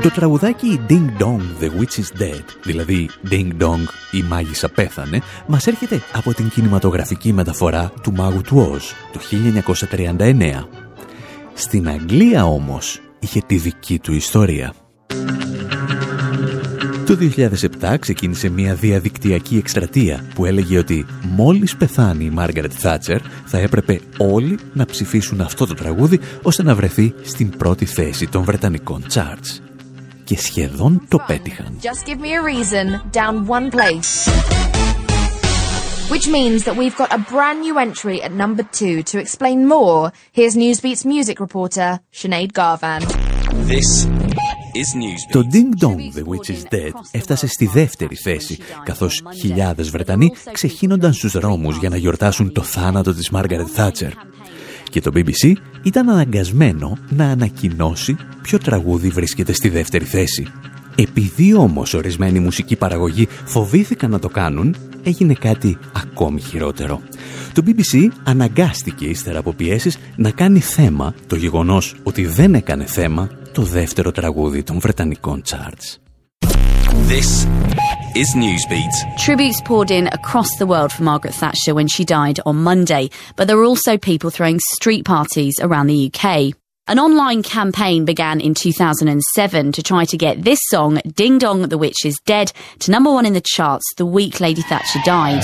Το 0.08 0.14
τραγουδάκι 0.14 0.80
Ding 0.88 1.22
Dong 1.22 1.40
The 1.60 1.66
Witch 1.66 1.98
is 1.98 2.22
Dead, 2.22 2.42
δηλαδή 2.62 3.10
Ding 3.30 3.62
Dong 3.62 3.82
η 4.10 4.22
μάγισσα 4.22 4.68
πέθανε, 4.68 5.20
μας 5.46 5.66
έρχεται 5.66 6.02
από 6.12 6.34
την 6.34 6.48
κινηματογραφική 6.48 7.32
μεταφορά 7.32 7.92
του 8.02 8.12
μάγου 8.12 8.40
του 8.40 8.70
Oz 8.72 8.80
το 9.12 9.20
1939. 9.90 10.68
Στην 11.54 11.88
Αγγλία 11.88 12.46
όμως 12.46 13.00
είχε 13.18 13.40
τη 13.46 13.56
δική 13.56 13.98
του 13.98 14.12
ιστορία. 14.12 14.72
Το 17.06 17.18
2007 17.80 17.96
ξεκίνησε 17.98 18.48
μια 18.48 18.74
διαδικτυακή 18.74 19.56
εκστρατεία 19.56 20.24
που 20.34 20.44
έλεγε 20.44 20.78
ότι 20.78 21.06
μόλις 21.22 21.76
πεθάνει 21.76 22.24
η 22.24 22.30
Μάργαρετ 22.30 22.72
Θάτσερ 22.74 23.20
θα 23.44 23.58
έπρεπε 23.58 24.00
όλοι 24.18 24.58
να 24.72 24.84
ψηφίσουν 24.84 25.40
αυτό 25.40 25.66
το 25.66 25.74
τραγούδι 25.74 26.20
ώστε 26.42 26.62
να 26.62 26.74
βρεθεί 26.74 27.14
στην 27.22 27.50
πρώτη 27.50 27.84
θέση 27.84 28.28
των 28.28 28.42
Βρετανικών 28.42 29.04
charts. 29.12 29.67
Και 30.28 30.38
σχεδόν 30.38 31.02
το 31.08 31.18
πέτυχαν. 31.26 31.78
Just 31.82 32.06
give 32.06 32.20
me 32.20 32.32
a 32.34 32.42
reason, 32.52 32.86
down 33.12 33.46
one 33.56 33.70
place. 33.76 34.12
Which 36.12 36.26
means 36.36 36.60
that 36.66 36.76
we've 36.80 36.98
got 37.02 37.10
a 37.18 37.20
brand 37.32 37.58
new 37.66 37.76
entry 37.86 38.16
at 38.26 38.32
number 38.44 38.64
two. 38.80 38.96
To 39.10 39.16
explain 39.24 39.58
more, 39.74 40.02
here's 40.38 40.54
Newsbeat's 40.64 41.04
music 41.14 41.36
reporter, 41.46 41.90
Sinead 42.20 42.50
Garvan. 42.58 43.00
This 43.72 43.90
το 45.30 45.42
Ding 45.52 45.84
Dong 45.84 46.18
The 46.18 46.24
Witch 46.24 46.50
is 46.50 46.74
Dead 46.74 46.92
έφτασε 47.10 47.46
στη 47.46 47.66
δεύτερη 47.66 48.14
θέση, 48.14 48.58
καθώς 48.84 49.22
χιλιάδες 49.38 49.90
Βρετανοί 49.90 50.32
ξεχύνονταν 50.52 51.12
στους 51.12 51.32
δρόμους 51.32 51.76
για 51.76 51.88
να 51.88 51.96
γιορτάσουν 51.96 52.52
το 52.52 52.62
θάνατο 52.62 53.14
της 53.14 53.30
Μάργαρετ 53.30 53.66
Θάτσερ. 53.72 54.12
Και 54.90 55.00
το 55.00 55.10
BBC 55.14 55.52
ήταν 55.82 56.08
αναγκασμένο 56.08 56.98
να 57.08 57.30
ανακοινώσει 57.30 58.16
ποιο 58.42 58.58
τραγούδι 58.58 59.08
βρίσκεται 59.08 59.52
στη 59.52 59.68
δεύτερη 59.68 60.04
θέση. 60.04 60.46
Επειδή 60.94 61.54
όμως 61.54 61.94
ορισμένοι 61.94 62.38
μουσικοί 62.38 62.76
παραγωγοί 62.76 63.28
φοβήθηκαν 63.44 64.10
να 64.10 64.18
το 64.18 64.28
κάνουν, 64.28 64.76
έγινε 65.02 65.34
κάτι 65.34 65.78
ακόμη 65.92 66.40
χειρότερο. 66.40 67.00
Το 67.52 67.62
BBC 67.66 68.08
αναγκάστηκε 68.24 69.06
ύστερα 69.06 69.38
από 69.38 69.52
πιέσεις 69.52 69.98
να 70.16 70.30
κάνει 70.30 70.60
θέμα 70.60 71.14
το 71.26 71.36
γεγονός 71.36 71.94
ότι 72.02 72.26
δεν 72.26 72.54
έκανε 72.54 72.84
θέμα 72.84 73.30
το 73.52 73.62
δεύτερο 73.62 74.12
τραγούδι 74.12 74.62
των 74.62 74.78
Βρετανικών 74.80 75.42
charts. 75.46 76.07
This 77.06 77.44
is 78.14 78.34
Newsbeat. 78.34 79.16
Tributes 79.18 79.60
poured 79.60 79.90
in 79.90 80.08
across 80.08 80.48
the 80.58 80.66
world 80.66 80.92
for 80.92 81.02
Margaret 81.02 81.34
Thatcher 81.34 81.74
when 81.74 81.88
she 81.88 82.04
died 82.04 82.40
on 82.44 82.56
Monday, 82.56 83.10
but 83.36 83.46
there 83.46 83.56
were 83.56 83.64
also 83.64 83.96
people 83.96 84.30
throwing 84.30 84.58
street 84.74 85.04
parties 85.04 85.54
around 85.60 85.86
the 85.86 86.10
UK. 86.12 86.54
An 86.88 86.98
online 86.98 87.42
campaign 87.42 88.04
began 88.04 88.40
in 88.40 88.54
2007 88.54 89.72
to 89.72 89.82
try 89.82 90.04
to 90.06 90.16
get 90.16 90.42
this 90.42 90.58
song, 90.68 91.00
Ding 91.14 91.38
Dong 91.38 91.68
the 91.68 91.78
Witch 91.78 92.04
is 92.04 92.18
Dead, 92.24 92.50
to 92.80 92.90
number 92.90 93.12
one 93.12 93.26
in 93.26 93.34
the 93.34 93.42
charts 93.42 93.84
the 93.96 94.06
week 94.06 94.40
Lady 94.40 94.62
Thatcher 94.62 95.00
died. 95.04 95.42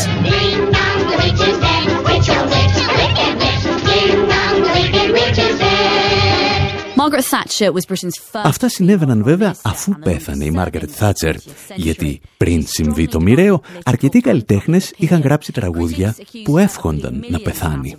Αυτά 8.32 8.68
συνέβαιναν 8.68 9.22
βέβαια 9.22 9.54
αφού 9.62 9.98
πέθανε 9.98 10.44
η 10.44 10.50
Μάργαρετ 10.50 10.90
Θάτσερ, 10.92 11.36
γιατί 11.74 12.20
πριν 12.36 12.66
συμβεί 12.66 13.08
το 13.08 13.20
μοιραίο, 13.20 13.62
αρκετοί 13.84 14.20
καλλιτέχνες 14.20 14.92
είχαν 14.96 15.20
γράψει 15.20 15.52
τραγούδια 15.52 16.14
που 16.44 16.58
εύχονταν 16.58 17.24
να 17.28 17.38
πεθάνει. 17.38 17.96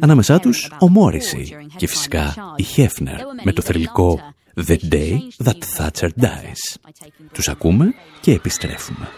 Ανάμεσά 0.00 0.40
τους 0.40 0.70
ο 0.80 0.88
Μόρισι 0.88 1.56
και 1.76 1.86
φυσικά 1.86 2.34
η 2.56 2.62
Χέφνερ 2.62 3.18
με 3.42 3.52
το 3.52 3.62
θρηλυκό 3.62 4.20
The 4.66 4.76
Day 4.90 5.18
That 5.44 5.58
Thatcher 5.76 6.08
Dies. 6.20 6.76
Τους 7.32 7.48
ακούμε 7.48 7.94
και 8.20 8.32
επιστρέφουμε. 8.32 9.08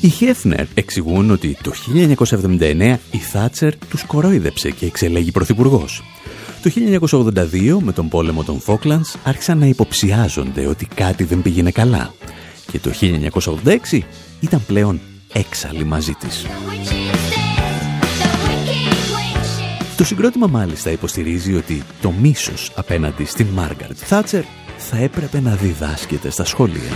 Οι 0.00 0.08
Χέφνερ 0.08 0.66
εξηγούν 0.74 1.30
ότι 1.30 1.56
το 1.62 1.72
1979 2.30 2.96
η 3.10 3.18
Θάτσερ 3.18 3.76
τους 3.76 4.04
κορόιδεψε 4.04 4.70
και 4.70 4.86
εξελέγει 4.86 5.30
πρωθυπουργός. 5.30 6.02
Το 6.62 6.70
1982 7.10 7.78
με 7.80 7.92
τον 7.92 8.08
πόλεμο 8.08 8.42
των 8.42 8.60
Φόκλανds 8.66 9.18
άρχισαν 9.24 9.58
να 9.58 9.66
υποψιάζονται 9.66 10.66
ότι 10.66 10.86
κάτι 10.94 11.24
δεν 11.24 11.42
πήγαινε 11.42 11.70
καλά 11.70 12.14
και 12.72 12.78
το 12.78 12.90
1986 13.92 14.00
ήταν 14.40 14.64
πλέον 14.66 15.00
έξαλλοι 15.32 15.84
μαζί 15.84 16.12
της. 16.12 16.46
Το 19.96 20.04
συγκρότημα 20.04 20.46
μάλιστα 20.46 20.90
υποστηρίζει 20.90 21.54
ότι 21.54 21.82
το 22.00 22.10
μίσος 22.10 22.72
απέναντι 22.74 23.24
στην 23.24 23.46
Μάργαρτ 23.46 23.96
Θάτσερ 23.96 24.44
θα 24.76 24.96
έπρεπε 24.96 25.40
να 25.40 25.54
διδάσκεται 25.54 26.30
στα 26.30 26.44
σχολεία. 26.44 26.92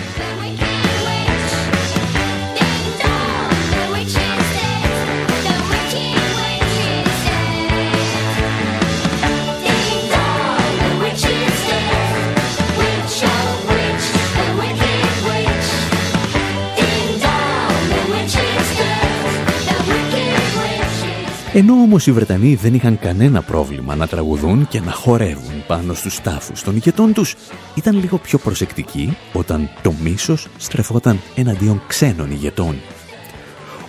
Ενώ 21.52 21.72
όμως 21.72 22.06
οι 22.06 22.12
Βρετανοί 22.12 22.54
δεν 22.54 22.74
είχαν 22.74 22.98
κανένα 22.98 23.42
πρόβλημα 23.42 23.94
να 23.94 24.06
τραγουδούν 24.06 24.68
και 24.68 24.80
να 24.80 24.92
χορεύουν 24.92 25.66
πάνω 25.66 25.94
στους 25.94 26.20
τάφους 26.20 26.62
των 26.62 26.74
ηγετών 26.74 27.12
τους, 27.12 27.36
ήταν 27.74 27.98
λίγο 28.00 28.18
πιο 28.18 28.38
προσεκτικοί 28.38 29.16
όταν 29.32 29.70
το 29.82 29.92
μίσος 30.02 30.48
στρεφόταν 30.56 31.20
εναντίον 31.34 31.82
ξένων 31.86 32.30
ηγετών. 32.30 32.76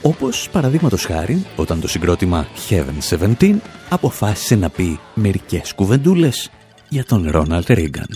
Όπως 0.01 0.49
παραδείγματος 0.51 1.05
χάρη 1.05 1.45
όταν 1.55 1.82
το 1.82 1.88
συγκρότημα 1.88 2.47
Heaven 2.70 3.28
17 3.39 3.53
αποφάσισε 3.89 4.55
να 4.55 4.70
πει 4.70 4.99
μερικές 5.14 5.74
κουβεντούλες 5.74 6.49
για 6.89 7.05
τον 7.05 7.28
Ρόναλτ 7.30 7.70
Ρίγκαν. 7.70 8.07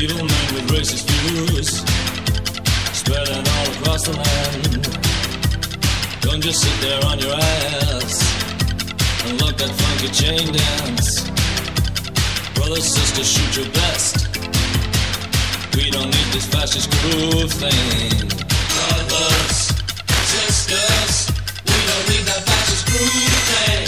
Evil 0.00 0.24
men 0.24 0.54
with 0.54 0.70
racist 0.70 1.04
views 1.10 1.68
spreading 2.96 3.44
all 3.46 3.68
across 3.74 4.04
the 4.06 4.12
land. 4.16 4.72
Don't 6.22 6.40
just 6.40 6.62
sit 6.62 6.80
there 6.80 7.04
on 7.04 7.18
your 7.18 7.34
ass 7.34 8.14
and 9.26 9.40
look 9.42 9.56
that 9.58 9.68
funky 9.68 10.08
chain 10.14 10.50
dance. 10.50 11.28
Brothers, 12.54 12.86
sisters, 12.86 13.30
shoot 13.30 13.56
your 13.58 13.70
best. 13.74 14.16
We 15.76 15.90
don't 15.90 16.06
need 16.06 16.28
this 16.32 16.46
fascist 16.46 16.90
groove 16.90 17.52
thing. 17.52 18.28
Brothers, 18.76 19.58
sisters, 20.32 21.30
we 21.66 21.78
don't 21.90 22.06
need 22.08 22.24
that 22.30 22.42
fascist 22.46 22.86
groove 22.86 23.42
thing. 23.50 23.87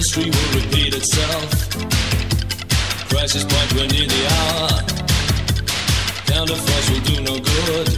History 0.00 0.30
will 0.30 0.52
repeat 0.62 0.94
itself. 0.94 1.50
Crisis 3.10 3.44
point, 3.44 3.70
we're 3.74 3.90
near 3.92 4.08
the 4.08 4.22
hour. 4.32 4.68
Counterforce 6.24 6.86
will 6.90 7.04
do 7.10 7.16
no 7.28 7.34
good. 7.36 7.88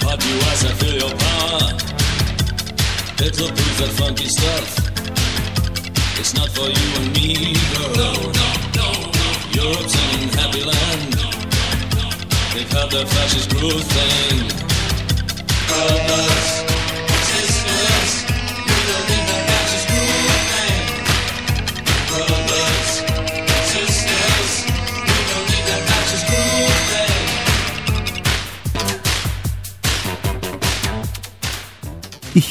Hot 0.00 0.18
you 0.24 0.36
as 0.52 0.60
I 0.64 0.72
feel 0.80 0.96
your 1.04 1.14
power. 1.26 1.66
Hitler 3.20 3.52
proves 3.52 3.78
that 3.80 3.92
funky 4.00 4.28
stuff. 4.32 4.68
It's 6.20 6.32
not 6.32 6.48
for 6.48 6.68
you 6.72 6.88
and 7.00 7.12
me, 7.12 7.52
girl. 7.76 7.92
No, 8.00 8.12
no, 8.40 8.48
no, 8.80 8.88
no. 9.12 9.28
Europe's 9.60 9.94
an 9.94 10.28
happy 10.40 10.64
land. 10.72 11.12
They've 12.54 12.72
had 12.72 12.88
their 12.92 13.04
fascist 13.04 13.50
groove 13.50 13.84
thing. 13.84 14.75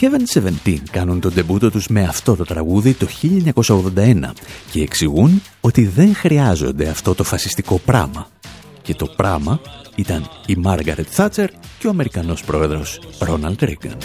Heaven 0.05 0.41
17 0.65 0.77
κάνουν 0.91 1.19
τον 1.19 1.33
τεμπούτο 1.33 1.71
τους 1.71 1.87
με 1.87 2.03
αυτό 2.03 2.35
το 2.35 2.43
τραγούδι 2.43 2.93
το 2.93 3.07
1981 3.53 4.19
και 4.71 4.81
εξηγούν 4.81 5.41
ότι 5.61 5.85
δεν 5.85 6.15
χρειάζονται 6.15 6.87
αυτό 6.87 7.15
το 7.15 7.23
φασιστικό 7.23 7.79
πράμα. 7.85 8.27
Και 8.81 8.93
το 8.93 9.05
πράμα 9.05 9.59
ήταν 9.95 10.29
η 10.45 10.55
Μάργαρετ 10.55 11.07
Θάτσερ 11.09 11.49
και 11.79 11.87
ο 11.87 11.89
Αμερικανός 11.89 12.43
πρόεδρος 12.43 12.99
Ρόναλντ 13.19 13.63
Ρίγκαν. 13.63 13.97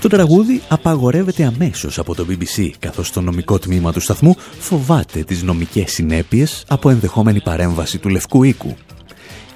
Το 0.00 0.08
τραγούδι 0.08 0.62
απαγορεύεται 0.68 1.44
αμέσως 1.44 1.98
από 1.98 2.14
το 2.14 2.26
BBC, 2.28 2.70
καθώς 2.78 3.12
το 3.12 3.20
νομικό 3.20 3.58
τμήμα 3.58 3.92
του 3.92 4.00
σταθμού 4.00 4.36
φοβάται 4.58 5.24
τις 5.24 5.42
νομικές 5.42 5.92
συνέπειες 5.92 6.64
από 6.68 6.90
ενδεχόμενη 6.90 7.40
παρέμβαση 7.40 7.98
του 7.98 8.08
Λευκού 8.08 8.42
Οίκου. 8.42 8.76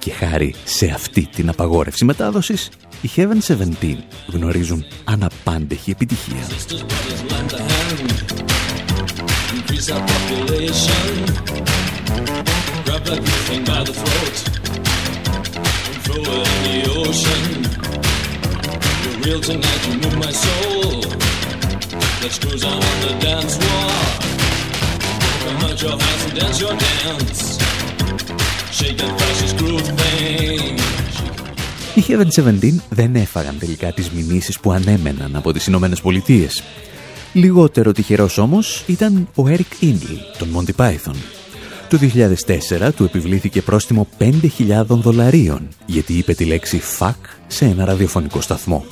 Και 0.07 0.13
χάρη 0.13 0.55
σε 0.63 0.85
αυτή 0.85 1.29
την 1.35 1.49
απαγόρευση 1.49 2.05
μετάδοσης, 2.05 2.69
οι 3.01 3.09
Heaven 3.15 3.55
17 3.81 3.95
γνωρίζουν 4.27 4.85
αναπάντεχη 5.03 5.91
επιτυχία. 5.91 6.47
increase 9.57 9.89
our 9.95 10.03
population. 10.13 11.11
Grab 12.85 13.03
that 13.09 13.19
good 13.27 13.43
thing 13.47 13.63
by 13.71 13.81
the 13.87 13.95
throat 14.01 14.37
and 15.89 15.99
throw 16.05 16.21
it 16.37 16.47
in 16.55 16.61
the 16.67 16.77
ocean. 17.01 17.43
You're 19.03 19.19
real 19.25 19.41
tonight, 19.49 19.81
you 19.87 19.95
move 20.03 20.17
my 20.27 20.33
soul. 20.45 20.93
Let's 22.21 22.37
cruise 22.41 22.63
on 22.71 22.79
in 22.91 22.97
the 23.05 23.13
dance 23.25 23.53
floor. 23.59 23.91
Come 25.43 25.59
out 25.67 25.77
your 25.83 25.95
hands 26.03 26.23
and 26.27 26.35
dance 26.39 26.57
your 26.63 26.75
dance. 26.87 27.56
Οι 31.95 32.03
Heaven 32.07 32.27
17 32.59 32.73
δεν 32.89 33.15
έφαγαν 33.15 33.57
τελικά 33.59 33.91
τις 33.91 34.09
μηνύσεις 34.09 34.59
που 34.59 34.71
ανέμεναν 34.71 35.35
από 35.35 35.53
τις 35.53 35.67
Ηνωμένες 35.67 36.01
Πολιτείες. 36.01 36.63
Λιγότερο 37.33 37.91
τυχερός 37.91 38.37
όμως 38.37 38.83
ήταν 38.87 39.29
ο 39.35 39.43
Eric 39.47 39.79
Ίντλ, 39.79 40.13
τον 40.37 40.47
Monty 40.55 40.85
Python. 40.85 41.15
Το 41.89 41.97
2004 41.97 42.93
του 42.95 43.03
επιβλήθηκε 43.03 43.61
πρόστιμο 43.61 44.07
5.000 44.19 44.83
δολαρίων 44.87 45.67
γιατί 45.85 46.13
είπε 46.13 46.33
τη 46.33 46.45
λέξη 46.45 46.81
«fuck» 46.99 47.15
σε 47.47 47.65
ένα 47.65 47.85
ραδιοφωνικό 47.85 48.41
σταθμό. 48.41 48.85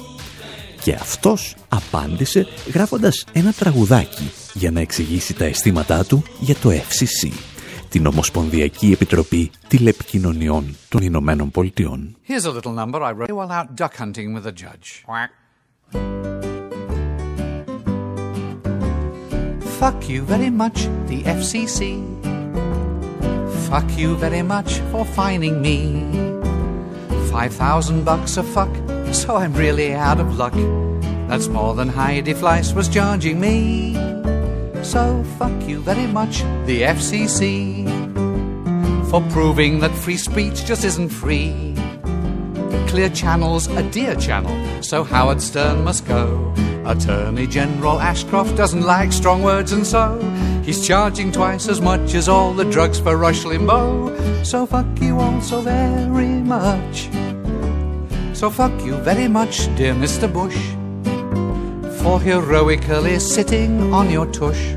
Και 0.83 0.93
αυτός 0.93 1.55
απάντησε 1.69 2.47
γράφοντας 2.73 3.25
ένα 3.33 3.51
τραγουδάκι 3.51 4.31
για 4.53 4.71
να 4.71 4.79
εξηγήσει 4.79 5.33
τα 5.33 5.45
αισθήματά 5.45 6.05
του 6.05 6.23
για 6.39 6.55
το 6.55 6.69
FCC, 6.71 7.29
την 7.95 8.05
Ομοσπονδιακή 8.05 8.91
Επιτροπή 8.91 9.51
Τηλεπικοινωνιών 9.67 10.75
των 10.89 11.01
Ηνωμένων 11.01 11.51
Πολιτειών. 11.51 12.15
Here's 12.27 12.45
a 12.45 12.51
little 12.51 12.73
number 12.73 13.01
I 13.01 13.11
wrote 13.11 13.31
while 13.31 13.51
out 13.59 13.67
duck 13.75 13.95
hunting 13.95 14.33
with 14.33 14.45
a 14.45 14.51
judge. 14.63 14.87
Quack. 15.05 15.31
Fuck 19.79 19.99
you 20.13 20.21
very 20.33 20.51
much, 20.61 20.77
the 21.09 21.19
FCC. 21.39 21.79
Fuck 23.67 23.89
you 24.01 24.09
very 24.25 24.43
much 24.53 24.71
for 24.91 25.03
fining 25.19 25.55
me. 25.67 25.79
Five 27.33 27.53
thousand 27.63 27.99
bucks 28.09 28.33
a 28.43 28.45
fuck, 28.55 28.73
so 29.21 29.29
I'm 29.41 29.53
really 29.63 29.89
out 30.09 30.19
of 30.23 30.29
luck. 30.41 30.57
That's 31.29 31.47
more 31.57 31.73
than 31.79 31.89
Heidi 31.99 32.33
Fleiss 32.41 32.69
was 32.77 32.87
charging 32.97 33.37
me. 33.47 33.57
So 34.93 35.01
fuck 35.39 35.57
you 35.69 35.77
very 35.79 36.07
much, 36.19 36.35
the 36.69 36.77
FCC. 36.97 37.84
For 39.15 39.21
proving 39.29 39.79
that 39.79 39.95
free 39.95 40.17
speech 40.17 40.65
just 40.65 40.83
isn't 40.83 41.07
free. 41.07 41.73
Clear 42.89 43.07
Channel's 43.07 43.67
a 43.67 43.81
dear 43.89 44.13
channel, 44.15 44.83
so 44.83 45.05
Howard 45.05 45.41
Stern 45.41 45.85
must 45.85 46.05
go. 46.05 46.53
Attorney 46.85 47.47
General 47.47 48.01
Ashcroft 48.01 48.57
doesn't 48.57 48.81
like 48.81 49.13
strong 49.13 49.41
words, 49.41 49.71
and 49.71 49.87
so 49.87 50.19
he's 50.65 50.85
charging 50.85 51.31
twice 51.31 51.69
as 51.69 51.79
much 51.79 52.13
as 52.13 52.27
all 52.27 52.51
the 52.51 52.65
drugs 52.65 52.99
for 52.99 53.15
Rush 53.15 53.45
Limbaugh. 53.45 54.45
So 54.45 54.65
fuck 54.65 54.99
you 54.99 55.17
all 55.17 55.39
so 55.39 55.61
very 55.61 56.41
much. 56.41 57.07
So 58.33 58.49
fuck 58.49 58.77
you 58.83 58.95
very 58.97 59.29
much, 59.29 59.73
dear 59.77 59.93
Mr. 59.93 60.27
Bush, 60.27 60.59
for 62.01 62.19
heroically 62.19 63.19
sitting 63.21 63.93
on 63.93 64.09
your 64.09 64.25
tush. 64.33 64.75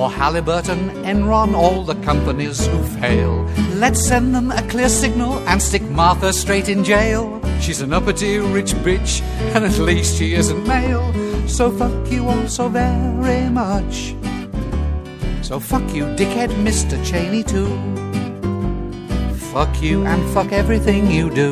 For 0.00 0.10
Halliburton, 0.10 0.88
Enron, 1.04 1.52
all 1.54 1.84
the 1.84 1.94
companies 1.96 2.66
who 2.66 2.82
fail. 3.02 3.44
Let's 3.74 4.02
send 4.02 4.34
them 4.34 4.50
a 4.50 4.62
clear 4.62 4.88
signal 4.88 5.46
and 5.46 5.60
stick 5.60 5.82
Martha 5.82 6.32
straight 6.32 6.70
in 6.70 6.84
jail. 6.84 7.38
She's 7.60 7.82
an 7.82 7.92
uppity 7.92 8.38
rich 8.38 8.72
bitch, 8.76 9.20
and 9.54 9.62
at 9.62 9.76
least 9.78 10.16
she 10.16 10.32
isn't 10.32 10.66
male. 10.66 11.12
So 11.46 11.70
fuck 11.70 12.10
you 12.10 12.26
all 12.26 12.48
so 12.48 12.70
very 12.70 13.50
much. 13.50 14.16
So 15.42 15.60
fuck 15.60 15.86
you, 15.94 16.04
dickhead 16.16 16.48
Mr. 16.64 16.96
Cheney, 17.04 17.42
too. 17.42 17.68
Fuck 19.52 19.82
you 19.82 20.06
and 20.06 20.24
fuck 20.32 20.50
everything 20.50 21.10
you 21.10 21.28
do. 21.28 21.50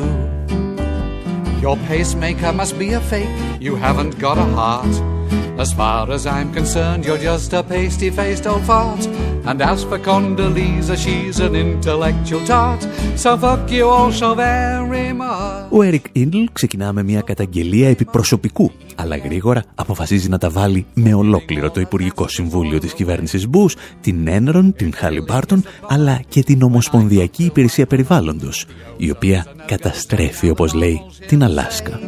Your 1.61 1.77
pacemaker 1.85 2.51
must 2.51 2.79
be 2.79 2.93
a 2.93 2.99
fake, 2.99 3.61
you 3.61 3.75
haven't 3.75 4.17
got 4.17 4.39
a 4.39 4.45
heart. 4.57 5.19
As 5.65 5.73
far 5.73 6.03
as 6.17 6.23
I'm 6.25 6.49
concerned, 6.59 7.01
you're 7.05 7.23
just 7.31 7.51
a 7.59 7.61
pasty-faced 7.71 8.45
old 8.51 8.63
fart. 8.69 9.03
And 9.49 9.57
as 9.71 9.79
for 9.89 9.99
Condoleezza, 10.07 10.95
she's 11.03 11.37
an 11.47 11.53
intellectual 11.65 12.43
tart. 12.51 12.81
So 13.23 13.29
fuck 13.43 13.63
you 13.77 13.85
all 13.95 14.11
so 14.21 14.29
very 14.35 15.11
much. 15.13 15.67
Ο 15.69 15.83
Eric 15.83 16.17
Indl 16.17 16.43
ξεκινά 16.53 16.93
με 16.93 17.03
μια 17.03 17.21
καταγγελία 17.21 17.89
επί 17.89 18.05
προσωπικού, 18.05 18.71
αλλά 18.95 19.17
γρήγορα 19.17 19.63
αποφασίζει 19.75 20.29
να 20.29 20.37
τα 20.37 20.49
βάλει 20.49 20.85
με 20.93 21.13
ολόκληρο 21.13 21.69
το 21.69 21.79
Υπουργικό 21.79 22.27
Συμβούλιο 22.27 22.79
της 22.79 22.93
κυβέρνησης 22.93 23.47
Bush, 23.51 23.73
την 24.01 24.27
Enron, 24.29 24.71
την 24.75 24.93
Halliburton, 25.01 25.59
αλλά 25.87 26.21
και 26.29 26.43
την 26.43 26.61
Ομοσπονδιακή 26.61 27.43
Υπηρεσία 27.43 27.85
Περιβάλλοντος, 27.85 28.65
η 28.97 29.11
οποία 29.11 29.45
καταστρέφει, 29.65 30.49
όπως 30.49 30.73
λέει, 30.73 31.01
την 31.27 31.43
Αλάσκα. 31.43 31.99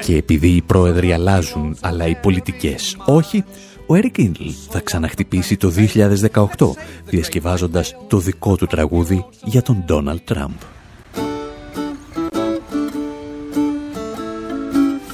Και 0.00 0.16
επειδή 0.16 0.48
οι 0.48 0.62
πρόεδροι 0.62 1.12
αλλάζουν, 1.12 1.76
αλλά 1.80 2.06
οι 2.06 2.14
πολιτικές 2.14 2.96
όχι, 3.04 3.44
ο 3.86 3.94
Έρικ 3.94 4.18
Ίντλ 4.18 4.48
θα 4.68 4.80
ξαναχτυπήσει 4.80 5.56
το 5.56 5.72
2018, 6.56 6.74
διασκευάζοντας 7.04 7.96
το 8.08 8.18
δικό 8.18 8.56
του 8.56 8.66
τραγούδι 8.66 9.24
για 9.44 9.62
τον 9.62 9.82
Ντόναλτ 9.86 10.20
Τραμπ. 10.24 10.52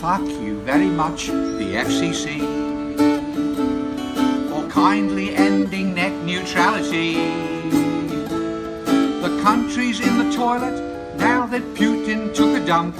Fuck 0.02 0.28
you 0.46 0.54
very 0.72 0.90
much, 1.02 1.20
the 1.60 1.68
FCC, 1.88 2.24
for 4.50 4.62
kindly 4.84 5.28
ending 5.48 5.88
net 6.00 6.14
neutrality. 6.30 7.10
The 9.24 9.32
country's 9.46 9.98
in 10.08 10.14
the 10.22 10.28
toilet 10.42 10.76
now 11.28 11.40
that 11.52 11.64
Putin 11.80 12.20
took 12.38 12.52
a 12.60 12.64
dump 12.72 12.94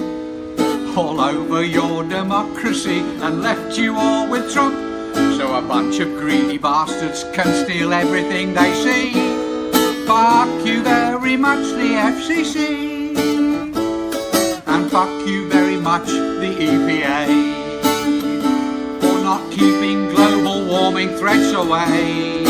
all 0.96 1.20
over 1.20 1.62
your 1.62 2.02
democracy 2.04 3.00
and 3.20 3.42
left 3.42 3.76
you 3.76 3.94
all 3.96 4.28
with 4.28 4.50
Trump. 4.52 4.74
So 5.36 5.56
a 5.56 5.60
bunch 5.60 5.98
of 6.00 6.08
greedy 6.16 6.58
bastards 6.58 7.24
can 7.34 7.52
steal 7.64 7.92
everything 7.92 8.54
they 8.54 8.72
see. 8.72 9.12
Fuck 10.06 10.66
you 10.66 10.82
very 10.82 11.36
much, 11.36 11.64
the 11.80 11.96
FCC. 12.14 13.16
And 14.66 14.90
fuck 14.90 15.26
you 15.26 15.48
very 15.48 15.76
much, 15.76 16.06
the 16.06 16.54
EPA. 16.68 17.26
For 19.00 19.20
not 19.22 19.50
keeping 19.52 20.08
global 20.14 20.66
warming 20.66 21.10
threats 21.16 21.52
away. 21.52 22.44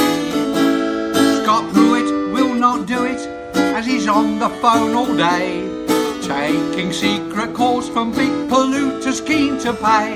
Scott 1.42 1.72
Pruitt 1.72 2.32
will 2.32 2.55
not 2.55 2.86
do 2.86 3.05
it, 3.05 3.20
as 3.57 3.86
he's 3.86 4.07
on 4.07 4.38
the 4.38 4.49
phone 4.49 4.94
all 4.94 5.16
day. 5.16 5.76
Taking 6.35 6.91
secret 7.05 7.51
calls 7.59 7.87
from 7.95 8.07
big 8.20 8.35
polluters 8.53 9.20
keen 9.29 9.53
to 9.64 9.72
pay. 9.87 10.11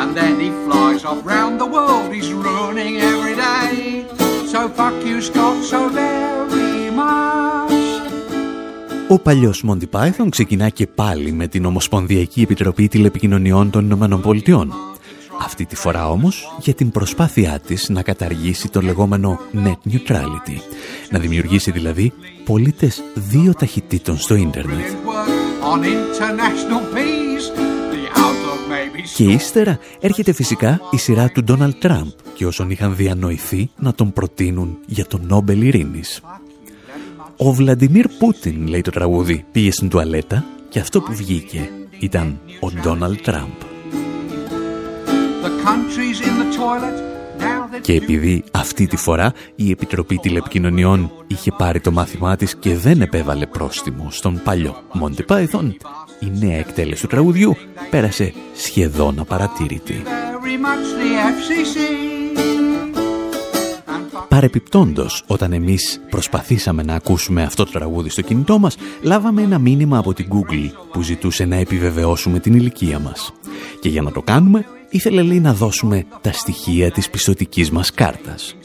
And 0.00 0.10
then 0.18 0.34
he 0.44 0.50
flies 0.64 1.02
off 1.10 1.20
round 1.34 1.54
the 1.62 1.70
world, 1.76 2.08
he's 2.16 2.30
ruining 2.46 2.94
every 3.12 3.36
day. 3.48 3.72
So 4.52 4.60
fuck 4.78 4.96
you, 5.08 5.18
Scott, 5.28 5.58
so 5.70 5.80
very 5.88 6.90
much. 7.00 7.82
Ο 9.08 9.18
παλιός 9.18 9.64
Monty 9.68 9.88
Python 9.90 10.28
ξεκινά 10.28 10.68
και 10.68 10.86
πάλι 10.86 11.32
με 11.32 11.46
την 11.46 11.64
Ομοσπονδιακή 11.64 12.40
Επιτροπή 12.42 12.88
Τηλεπικοινωνιών 12.88 13.70
των 13.70 13.84
Ηνωμένων 13.84 14.20
Πολιτειών. 14.20 14.72
Αυτή 15.44 15.64
τη 15.64 15.76
φορά 15.76 16.10
όμως 16.10 16.56
για 16.60 16.74
την 16.74 16.90
προσπάθειά 16.90 17.60
της 17.66 17.88
να 17.88 18.02
καταργήσει 18.02 18.68
το 18.68 18.80
λεγόμενο 18.80 19.40
net 19.64 19.90
neutrality. 19.92 20.56
Να 21.10 21.18
δημιουργήσει 21.18 21.70
δηλαδή 21.70 22.12
πολίτες 22.44 23.02
δύο 23.14 23.54
ταχυτήτων 23.54 24.16
στο 24.18 24.34
ίντερνετ. 24.34 24.86
On 25.72 25.82
international 25.84 26.82
peace, 26.94 27.46
the 27.94 28.04
outlook 28.24 28.62
may 28.68 28.96
be 28.96 29.02
Και 29.14 29.24
ύστερα 29.24 29.78
έρχεται 30.00 30.32
φυσικά 30.32 30.80
η 30.90 30.96
σειρά 30.96 31.28
του 31.28 31.44
Ντόναλτ 31.44 31.76
Τραμπ 31.78 32.08
και 32.34 32.46
όσων 32.46 32.70
είχαν 32.70 32.96
διανοηθεί 32.96 33.70
να 33.78 33.94
τον 33.94 34.12
προτείνουν 34.12 34.78
για 34.86 35.06
τον 35.06 35.20
Νόμπελ 35.26 35.62
Ειρήνης. 35.62 36.20
Ο 37.36 37.52
Βλαντιμίρ 37.52 38.08
Πούτιν, 38.08 38.66
λέει 38.66 38.80
το 38.80 38.90
τραγούδι, 38.90 39.44
πήγε 39.52 39.72
στην 39.72 39.88
τουαλέτα 39.88 40.44
και 40.68 40.78
αυτό 40.78 41.00
που 41.00 41.14
βγήκε 41.14 41.70
ήταν 41.98 42.40
ο 42.60 42.70
Ντόναλτ 42.70 43.20
Τραμπ. 43.20 43.50
Και 47.80 47.92
επειδή 47.92 48.44
αυτή 48.50 48.86
τη 48.86 48.96
φορά 48.96 49.32
η 49.54 49.70
Επιτροπή 49.70 50.16
Τηλεπικοινωνιών 50.16 51.12
είχε 51.26 51.52
πάρει 51.52 51.80
το 51.80 51.90
μάθημά 51.90 52.36
της 52.36 52.56
και 52.56 52.76
δεν 52.76 53.00
επέβαλε 53.00 53.46
πρόστιμο 53.46 54.08
στον 54.10 54.40
παλιό 54.44 54.76
Monty 55.00 55.26
Python, 55.26 55.70
η 56.20 56.30
νέα 56.46 56.58
εκτέλεση 56.58 57.02
του 57.02 57.08
τραγουδιού 57.08 57.56
πέρασε 57.90 58.32
σχεδόν 58.54 59.18
απαρατήρητη. 59.18 60.02
very 60.42 60.58
much 60.66 60.86
the 61.00 61.10
FCC. 61.34 61.76
And 63.86 64.10
fuck 64.12 64.28
Παρεπιπτόντος, 64.28 65.22
όταν 65.26 65.52
εμείς 65.52 66.00
προσπαθήσαμε 66.10 66.82
να 66.82 66.94
ακούσουμε 66.94 67.42
αυτό 67.42 67.64
το 67.64 67.70
τραγούδι 67.70 68.08
στο 68.08 68.22
κινητό 68.22 68.58
μας, 68.58 68.76
λάβαμε 69.02 69.42
ένα 69.42 69.58
μήνυμα 69.58 69.98
από 69.98 70.12
την 70.14 70.28
Google 70.30 70.70
που 70.92 71.02
ζητούσε 71.02 71.44
να 71.44 71.56
επιβεβαιώσουμε 71.56 72.38
την 72.38 72.54
ηλικία 72.54 72.98
μας. 72.98 73.32
Και 73.80 73.88
για 73.88 74.02
να 74.02 74.12
το 74.12 74.22
κάνουμε, 74.22 74.66
ήθελε 74.92 75.22
λέει 75.22 75.40
να 75.40 75.54
δώσουμε 75.54 76.04
τα 76.20 76.32
στοιχεία 76.32 76.90
της 76.90 77.10
πιστοτικής 77.10 77.70
μας 77.70 77.92
κάρτας. 77.92 78.56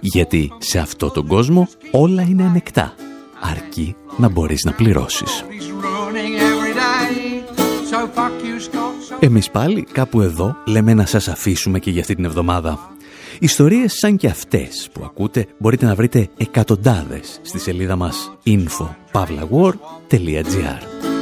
Γιατί 0.00 0.52
σε 0.58 0.78
αυτό 0.78 1.10
τον 1.10 1.26
κόσμο 1.26 1.68
όλα 1.90 2.22
είναι 2.22 2.42
ανεκτά, 2.42 2.94
αρκεί 3.40 3.96
να 4.16 4.28
μπορείς 4.28 4.64
να 4.64 4.72
πληρώσεις. 4.72 5.44
he's 5.48 5.52
ruining 5.52 6.38
every 6.50 6.74
day. 6.74 7.42
So 7.90 7.98
fuck 8.16 8.34
you, 8.42 8.56
Scott. 8.60 8.94
So 9.08 9.16
Εμείς 9.20 9.50
πάλι 9.50 9.82
κάπου 9.92 10.20
εδώ 10.20 10.56
λέμε 10.66 10.94
να 10.94 11.06
σας 11.06 11.28
αφήσουμε 11.28 11.78
και 11.78 11.90
για 11.90 12.00
αυτή 12.00 12.14
την 12.14 12.24
εβδομάδα. 12.24 12.90
Ιστορίες 13.38 13.94
σαν 13.98 14.16
και 14.16 14.26
αυτές 14.26 14.88
που 14.92 15.02
ακούτε 15.04 15.46
μπορείτε 15.58 15.86
να 15.86 15.94
βρείτε 15.94 16.28
εκατοντάδες 16.36 17.38
στη 17.42 17.58
σελίδα 17.58 17.96
μας 17.96 18.32
info.pavlawar.gr 18.44 21.15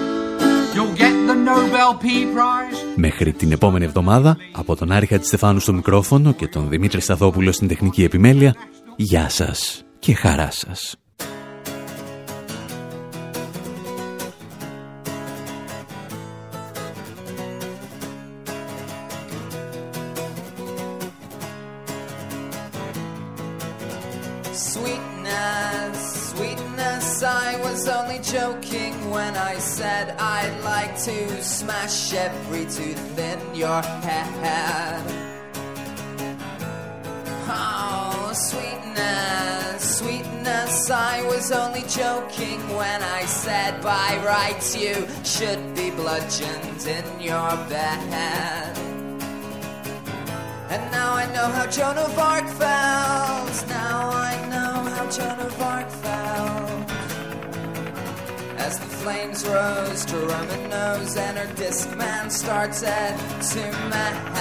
Μέχρι 2.97 3.33
την 3.33 3.53
επόμενη 3.53 3.85
εβδομάδα, 3.85 4.37
από 4.53 4.77
τον 4.77 4.93
Άρη 4.93 5.07
Χατζηστεφάνου 5.07 5.59
στο 5.61 5.73
μικρόφωνο 5.73 6.33
και 6.33 6.49
τον 6.49 6.69
Δημήτρη 6.69 7.01
Σταθόπουλο 7.01 7.53
στην 7.53 7.69
τεχνική 7.69 8.05
επιμέλεια, 8.05 8.55
γεια 8.97 9.29
σας 9.29 9.85
και 9.99 10.15
χαρά 10.15 10.51
σας. 10.51 11.04
Sweetness, 24.55 26.31
sweetness, 26.31 27.25
I 27.25 27.61
was 27.63 27.89
only 27.89 28.21
joking 28.21 29.11
when 29.11 29.37
I 29.37 29.59
said 29.59 30.15
I'd 30.17 30.61
like 30.63 30.97
to 31.03 31.43
smash 31.43 32.15
every 32.15 32.65
tooth 32.67 33.19
in 33.19 33.55
your 33.57 33.83
head. 33.83 35.03
Oh, 37.49 38.31
sweetness, 38.33 39.99
sweetness, 39.99 40.89
I 40.89 41.27
was 41.27 41.51
only 41.51 41.83
joking 41.89 42.61
when 42.77 43.03
I 43.03 43.25
said 43.25 43.83
by 43.83 44.23
rights 44.25 44.77
you 44.77 45.09
should 45.25 45.75
be 45.75 45.91
bludgeoned 45.91 46.87
in 46.87 47.21
your 47.21 47.51
bed. 47.69 48.79
And 50.71 50.93
now 50.93 51.15
I 51.15 51.27
know 51.33 51.49
how 51.49 51.67
Joan 51.67 51.99
of 51.99 52.17
Arc 52.17 52.47
felt. 52.51 53.34
As 58.75 58.81
the 58.81 58.87
flames 58.87 59.47
rose 59.47 60.05
to 60.07 60.17
Roman 60.17 60.69
nose 60.69 61.17
and 61.17 61.39
her 61.39 61.47
disc 61.55 61.97
man 61.97 62.29
started 62.29 63.17
to 63.53 63.73
melt. 63.89 64.35